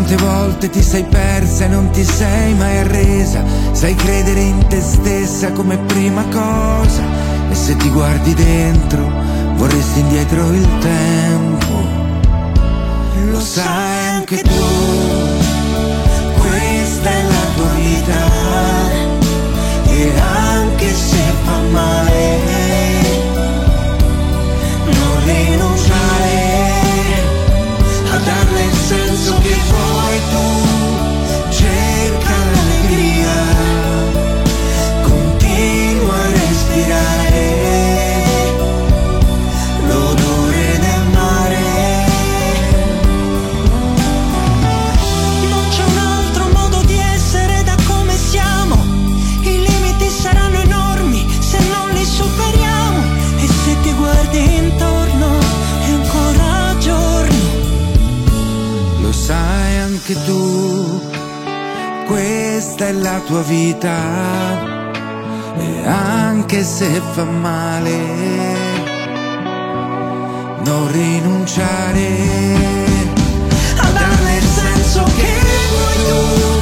[0.08, 3.44] Quante volte ti sei persa e non ti sei mai arresa,
[3.74, 7.04] sai credere in te stessa come prima cosa.
[7.50, 9.12] E se ti guardi dentro
[9.56, 11.74] vorresti indietro il tempo.
[13.32, 14.50] Lo sai anche tu,
[16.40, 18.30] questa è la tua vita.
[19.90, 22.40] E anche se fa male,
[24.86, 26.56] non rinunciare
[28.10, 29.77] a darle il senso che vuoi
[30.20, 30.77] 独
[60.08, 61.02] anche tu,
[62.06, 63.94] questa è la tua vita.
[65.58, 67.98] E anche se fa male,
[70.64, 72.08] non rinunciare.
[73.80, 75.34] A darle il senso che
[75.72, 76.57] vuoi tu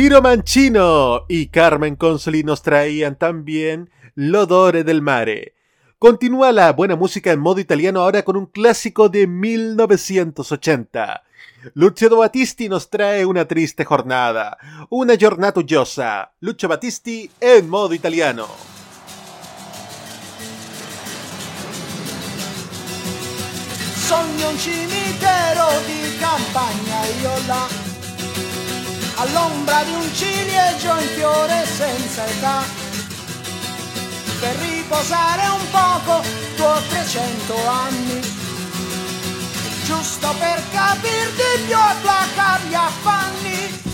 [0.00, 5.52] Tiro Mancino y Carmen Consoli nos traían también L'odore del mare.
[5.98, 11.22] Continúa la buena música en modo italiano ahora con un clásico de 1980.
[11.74, 14.56] Lucio Battisti nos trae una triste jornada,
[14.88, 16.32] una giornata uggiosa.
[16.40, 18.46] Lucio Battisti en modo italiano.
[24.08, 26.16] Sogno un cimitero di
[29.20, 32.64] all'ombra di un ciliegio in fiore senza età,
[34.40, 36.22] per riposare un poco
[36.56, 38.20] tuoi 300 anni,
[39.84, 43.89] giusto per capirti più e placare gli affanni.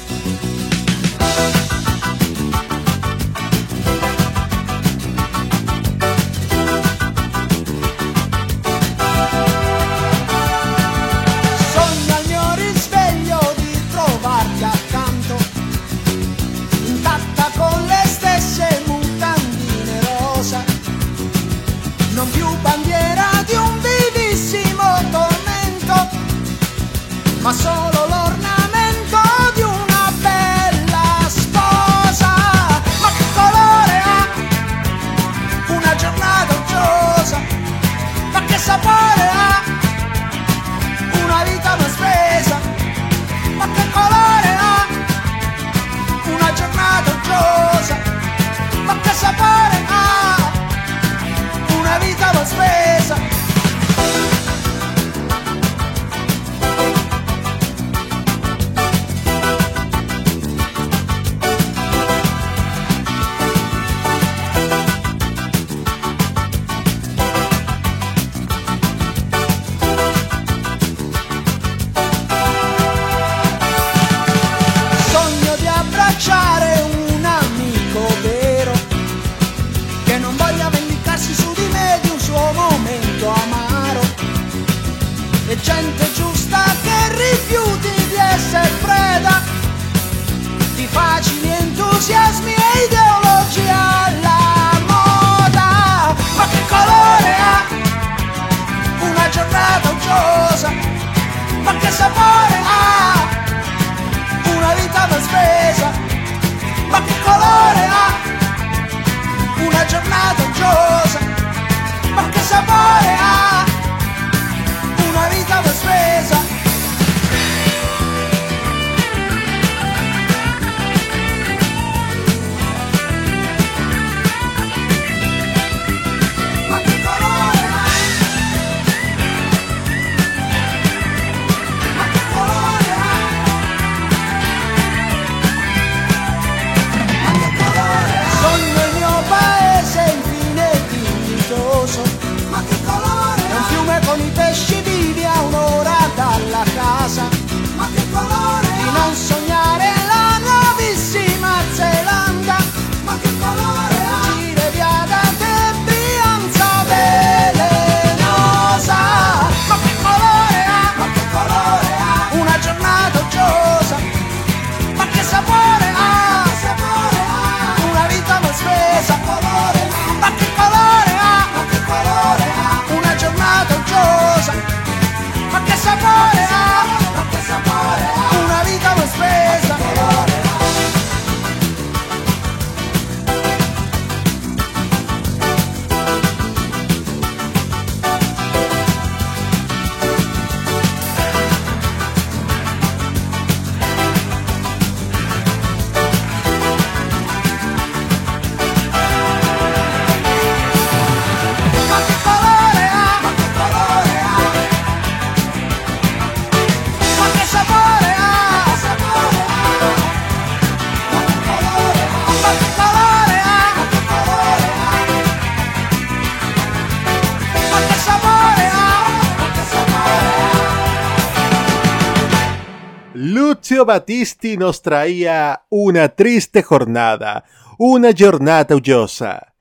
[223.87, 227.45] Battisti nos traía una triste jornada,
[227.79, 229.54] una jornada uggiosa.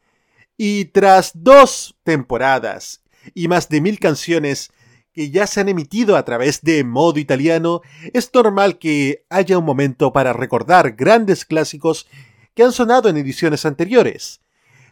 [0.58, 3.04] Y tras dos temporadas
[3.34, 4.72] y más de mil canciones
[5.14, 7.82] que ya se han emitido a través de modo italiano,
[8.14, 12.08] es normal que haya un momento para recordar grandes clásicos
[12.54, 14.42] que han sonado en ediciones anteriores.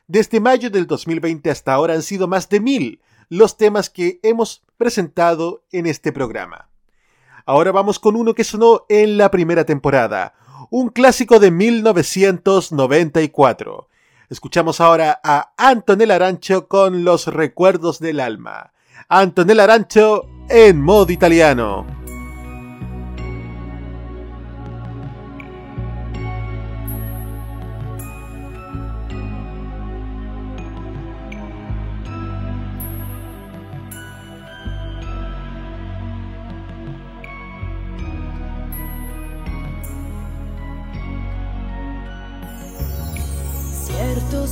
[0.08, 4.64] Desde mayo del 2020 hasta ahora han sido más de mil los temas que hemos
[4.78, 6.70] presentado en este programa.
[7.46, 10.34] Ahora vamos con uno que sonó en la primera temporada,
[10.70, 13.90] un clásico de 1994.
[14.30, 18.72] Escuchamos ahora a Antonella Arancho con Los Recuerdos del Alma.
[19.10, 22.03] Antonella Arancho en modo italiano.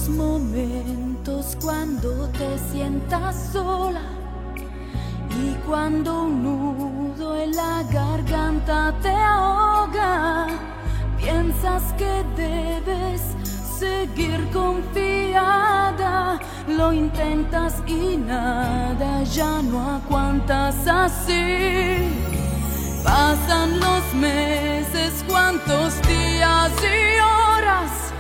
[0.01, 4.01] Ciertos momentos cuando te sientas sola
[5.29, 10.47] y cuando un nudo en la garganta te ahoga,
[11.17, 13.21] piensas que debes
[13.77, 22.09] seguir confiada, lo intentas y nada, ya no aguantas así.
[23.03, 28.11] Pasan los meses, cuántos días y horas.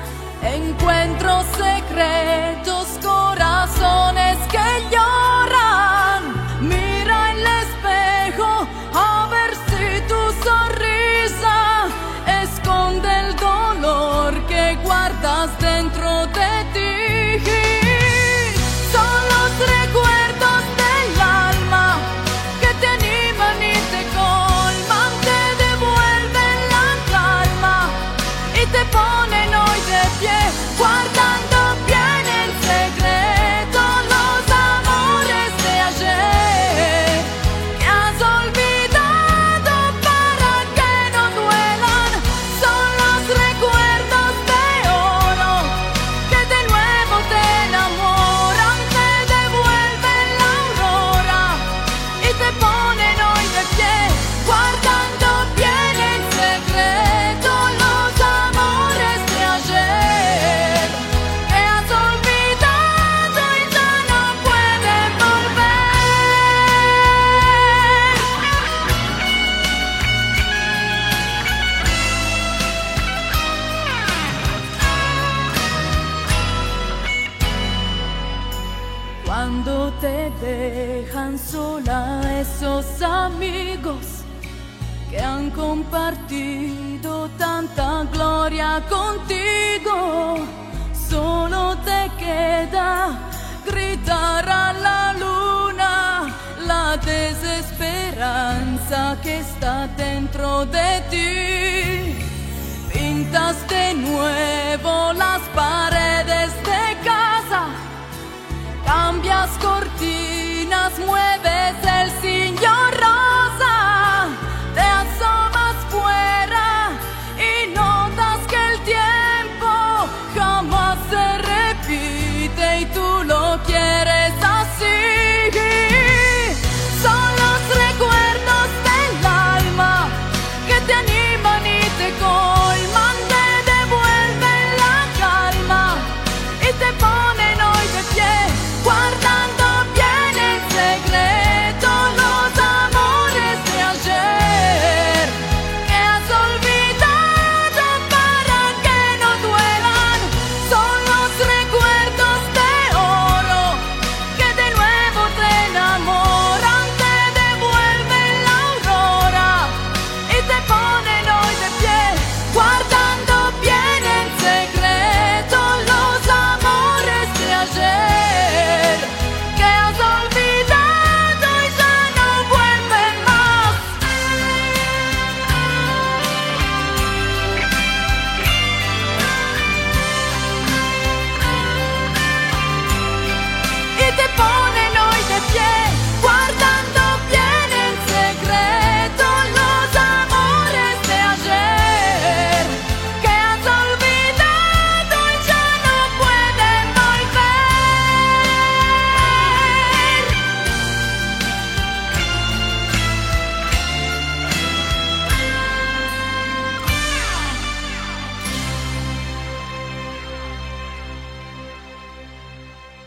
[100.65, 101.10] that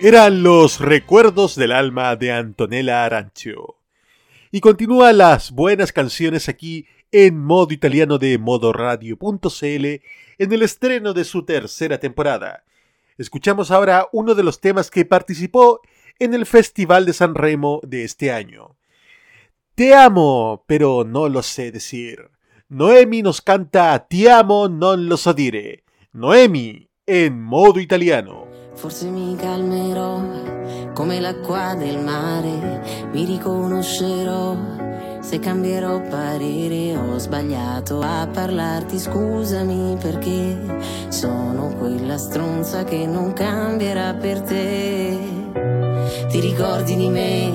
[0.06, 3.78] Eran los recuerdos del alma de Antonella Arancio.
[4.52, 11.24] Y continúa las buenas canciones aquí en modo italiano de modoradio.cl en el estreno de
[11.24, 12.64] su tercera temporada.
[13.16, 15.80] Escuchamos ahora uno de los temas que participó
[16.18, 18.76] en el Festival de San Remo de este año.
[19.74, 22.30] Te amo, pero no lo sé decir.
[22.68, 25.84] Noemi nos canta Ti amo, non lo so dire.
[26.12, 28.43] Noemi en modo italiano.
[28.74, 30.20] Forse mi calmerò
[30.92, 34.56] come l'acqua del mare, mi riconoscerò
[35.20, 36.96] se cambierò parere.
[36.96, 45.18] Ho sbagliato a parlarti, scusami perché sono quella stronza che non cambierà per te.
[46.28, 47.50] Ti ricordi di me,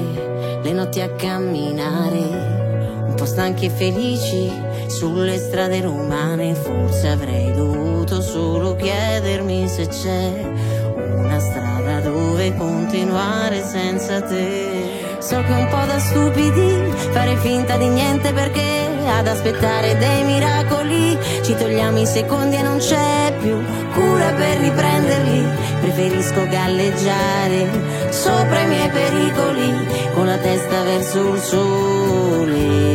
[0.64, 4.52] le notti a camminare, un po' stanchi e felici
[4.88, 6.56] sulle strade romane.
[6.56, 10.88] Forse avrei dovuto solo chiedermi se c'è
[11.20, 15.18] una strada dove continuare senza te.
[15.20, 21.18] So che un po' da stupidi fare finta di niente perché ad aspettare dei miracoli
[21.44, 23.58] ci togliamo i secondi e non c'è più
[23.94, 25.48] cura per riprenderli.
[25.82, 27.68] Preferisco galleggiare
[28.12, 32.88] sopra i miei pericoli con la testa verso il sole.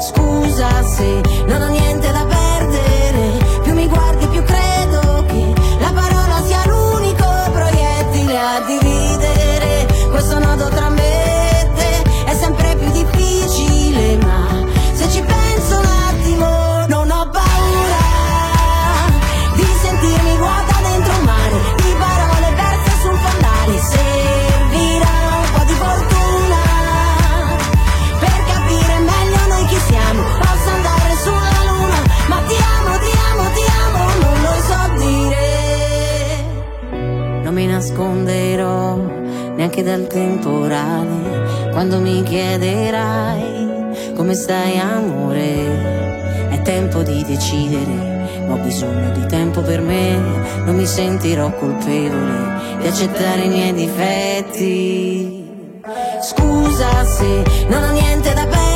[0.00, 2.29] Scusa se non ho niente da
[8.66, 10.89] dividere questo nodo tra
[39.60, 46.48] neanche dal temporale quando mi chiederai come stai amore.
[46.48, 50.16] È tempo di decidere, ma ho bisogno di tempo per me.
[50.64, 55.46] Non mi sentirò colpevole di accettare i miei difetti.
[56.22, 58.69] Scusa se non ho niente da perdere,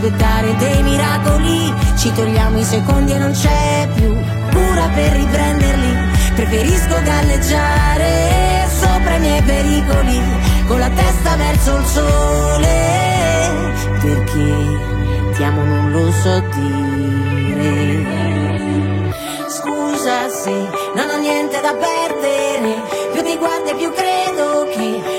[0.00, 4.16] aspettare dei miracoli ci togliamo i secondi e non c'è più
[4.50, 6.08] cura per riprenderli.
[6.36, 10.22] Preferisco galleggiare sopra i miei pericoli
[10.66, 12.78] con la testa verso il sole
[14.00, 18.08] perché ti amo non lo so dire.
[19.48, 20.50] Scusa se
[20.94, 22.82] non ho niente da perdere,
[23.12, 25.09] più ti guardi più credo che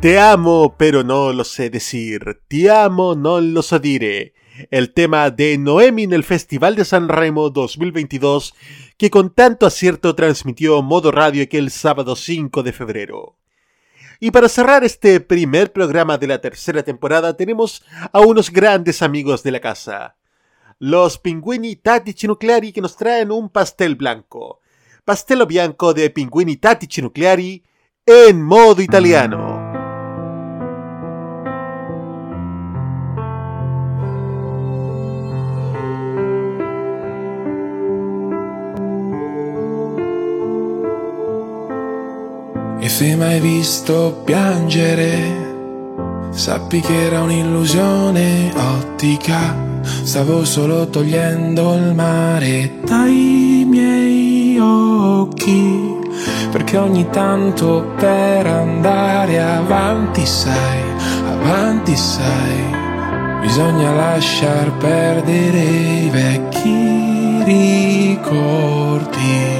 [0.00, 2.40] Te amo, pero no lo sé decir.
[2.48, 4.32] Te amo, no lo sé dire.
[4.70, 8.54] El tema de Noemi en el Festival de San Remo 2022
[8.96, 13.36] que con tanto acierto transmitió Modo Radio aquel sábado 5 de febrero.
[14.20, 19.42] Y para cerrar este primer programa de la tercera temporada tenemos a unos grandes amigos
[19.42, 20.16] de la casa.
[20.78, 24.60] Los Pinguini Tattici Nucleari que nos traen un pastel blanco.
[25.04, 27.62] Pastello bianco de Pinguini Tattici Nucleari
[28.06, 29.69] en modo italiano.
[42.90, 45.12] Se mai visto piangere,
[46.32, 49.68] sappi che era un'illusione ottica.
[50.02, 55.98] Stavo solo togliendo il mare dai miei occhi.
[56.50, 60.82] Perché ogni tanto per andare avanti, sai,
[61.30, 69.59] avanti, sai, bisogna lasciar perdere i vecchi ricordi.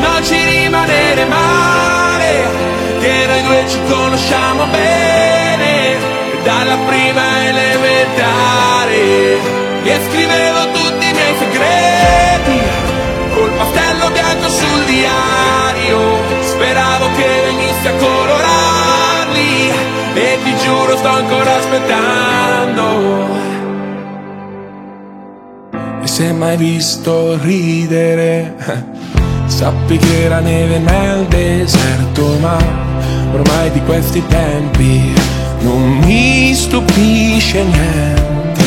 [0.00, 2.48] non ci rimanere male,
[3.00, 5.96] che noi due ci conosciamo bene,
[6.42, 8.98] dalla prima elementare.
[9.82, 12.60] E scrivevo tutti i miei segreti,
[13.34, 19.70] col pastello bianco sul diario, speravo che venissi a colorarli,
[20.14, 23.28] e ti giuro sto ancora aspettando.
[26.02, 28.54] E se mai visto ridere,
[29.50, 32.56] sappi che era neve nel deserto, ma
[33.32, 35.12] ormai di questi tempi
[35.60, 38.62] non mi stupisce niente.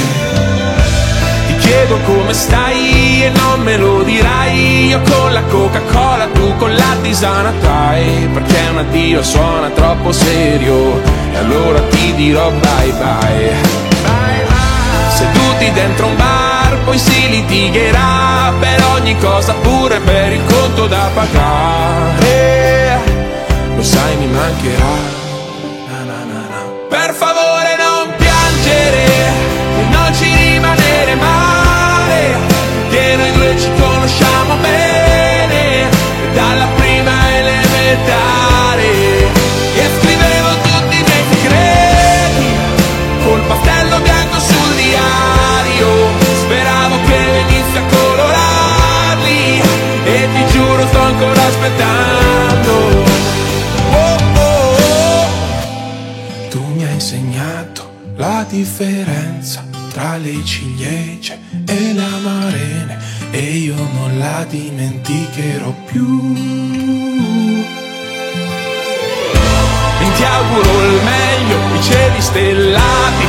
[1.47, 6.75] Ti chiedo come stai e non me lo dirai, io con la Coca-Cola, tu con
[6.75, 11.01] la tisana trai, perché un addio suona troppo serio,
[11.31, 13.81] e allora ti dirò bye bye.
[15.15, 16.32] Seduti dentro un bar,
[16.93, 22.99] poi si litigherà per ogni cosa, pure per il conto da pagare.
[23.75, 24.95] Lo sai, mi mancherà.
[25.89, 26.61] Na, na, na.
[26.89, 29.05] Per favore non piangere
[29.79, 32.37] e non ci rimanere male,
[32.91, 35.89] che noi due ci conosciamo bene,
[36.35, 38.52] dalla prima elementare.
[51.63, 52.71] Aspettando.
[53.91, 55.27] Oh, oh, oh.
[56.49, 62.99] Tu mi hai insegnato la differenza tra le ciliegie e le amarene
[63.31, 66.35] e io non la dimenticherò più.
[69.99, 73.25] E ti auguro il meglio, i cieli stellati,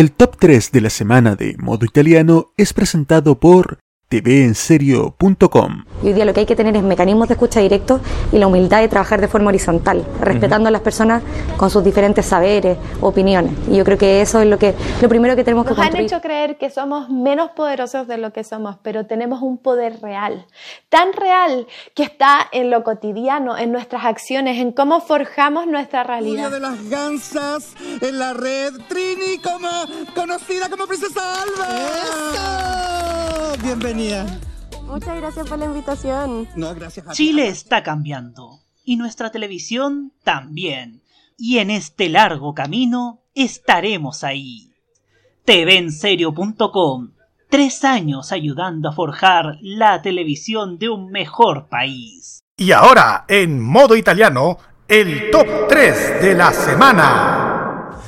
[0.00, 5.84] El top 3 de la semana de modo italiano es presentado por tvenserio.com.
[6.02, 8.00] Y hoy día lo que hay que tener es mecanismos de escucha directos
[8.32, 11.22] y la humildad de trabajar de forma horizontal, respetando a las personas
[11.56, 13.52] con sus diferentes saberes, opiniones.
[13.70, 15.84] Y yo creo que eso es lo que lo primero que tenemos que Nos han
[15.84, 16.06] construir.
[16.06, 20.46] hecho creer que somos menos poderosos de lo que somos, pero tenemos un poder real,
[20.88, 26.50] tan real que está en lo cotidiano, en nuestras acciones, en cómo forjamos nuestra realidad.
[26.50, 29.68] de las gansas en la red Trini como
[30.16, 31.66] conocida como Princesa Alba.
[31.78, 33.62] ¡Eso!
[33.62, 33.99] Bienvenida.
[34.84, 36.48] Muchas gracias por la invitación.
[36.56, 37.16] No, gracias a ti.
[37.16, 41.02] Chile está cambiando y nuestra televisión también.
[41.36, 44.72] Y en este largo camino estaremos ahí.
[45.44, 47.12] TVenserio.com
[47.50, 52.38] Tres años ayudando a forjar la televisión de un mejor país.
[52.56, 54.56] Y ahora, en modo italiano,
[54.86, 57.98] el top 3 de la semana.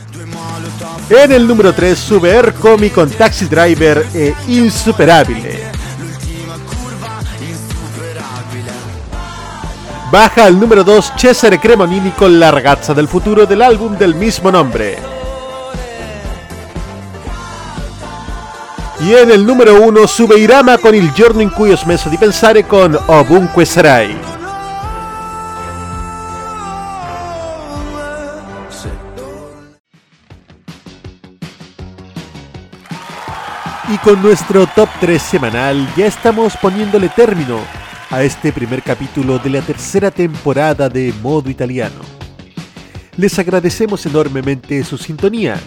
[1.11, 5.82] En el número 3 sube Ercomi con Taxi Driver e Insuperabile.
[10.13, 14.51] Baja al número 2 Cesare Cremonini con La ragazza del futuro del álbum del mismo
[14.51, 14.99] nombre.
[19.01, 22.19] Y en el número 1 sube Irama con Il giorno in cui ho smesso di
[22.19, 24.15] pensare con Ovunque sarai.
[33.89, 37.83] Y con nuestro top 3 semanal ya estamos poniéndole término
[38.13, 41.97] a este primer capítulo de la tercera temporada de Modo Italiano.
[43.17, 45.59] Les agradecemos enormemente su sintonía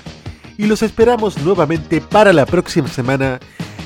[0.55, 3.39] y los esperamos nuevamente para la próxima semana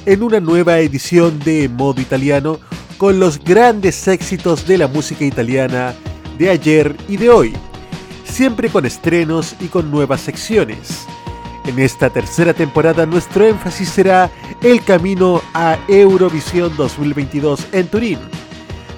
[0.06, 2.60] en una nueva edición de Modo Italiano
[2.98, 5.94] con los grandes éxitos de la música italiana
[6.38, 7.53] de ayer y de hoy,
[8.26, 11.06] siempre con estrenos y con nuevas secciones.
[11.65, 14.30] En esta tercera temporada nuestro énfasis será
[14.61, 18.19] el camino a Eurovisión 2022 en Turín,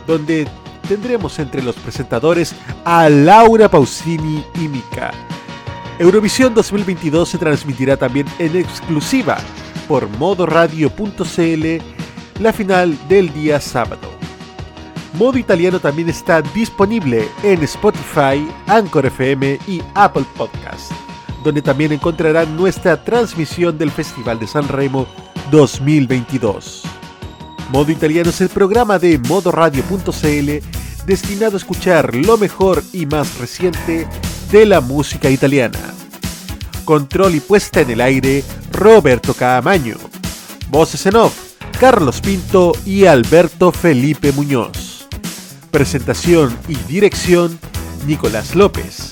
[0.08, 0.48] donde
[0.88, 2.54] tendremos entre los presentadores
[2.84, 5.12] a Laura Pausini y Mika.
[6.00, 9.38] Eurovisión 2022 se transmitirá también en exclusiva
[9.88, 11.66] por modoradio.cl
[12.40, 14.10] la final del día sábado.
[15.14, 20.92] Modo Italiano también está disponible en Spotify, Anchor FM y Apple Podcast,
[21.44, 25.06] donde también encontrarán nuestra transmisión del Festival de San Remo
[25.52, 26.91] 2022.
[27.72, 34.08] Modo Italiano es el programa de modoradio.cl destinado a escuchar lo mejor y más reciente
[34.52, 35.80] de la música italiana.
[36.84, 38.44] Control y puesta en el aire,
[38.74, 39.96] Roberto Caamaño.
[40.68, 41.34] Voces en off,
[41.80, 45.08] Carlos Pinto y Alberto Felipe Muñoz.
[45.72, 47.58] Presentación y dirección,
[48.06, 49.12] Nicolás López.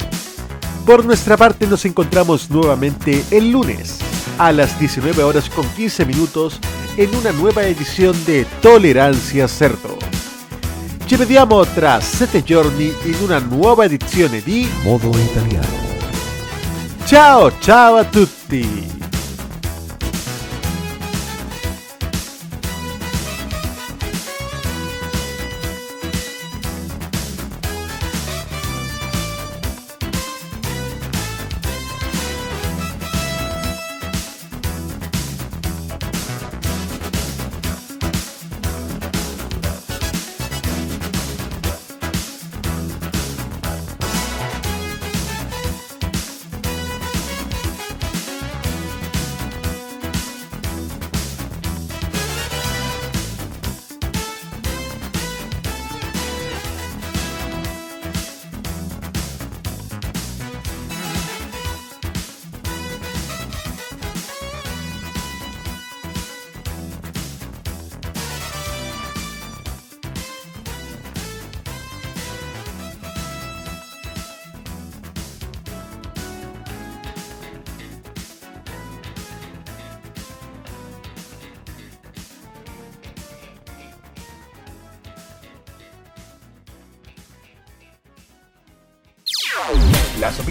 [0.86, 4.00] Por nuestra parte nos encontramos nuevamente el lunes
[4.40, 6.60] a las 19 horas con 15 minutos
[6.98, 9.98] en una nueva edición de Tolerancia Cerdo.
[11.06, 15.88] Ci vediamo tra 7 giorni in una nuova edizione di Modo Italiano.
[17.06, 18.99] Ciao ciao a tutti!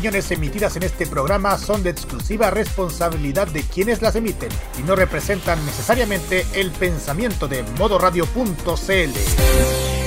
[0.08, 4.48] Opiniones emitidas en este programa son de exclusiva responsabilidad de quienes las emiten
[4.78, 9.97] y no representan necesariamente el pensamiento de modoradio.cl.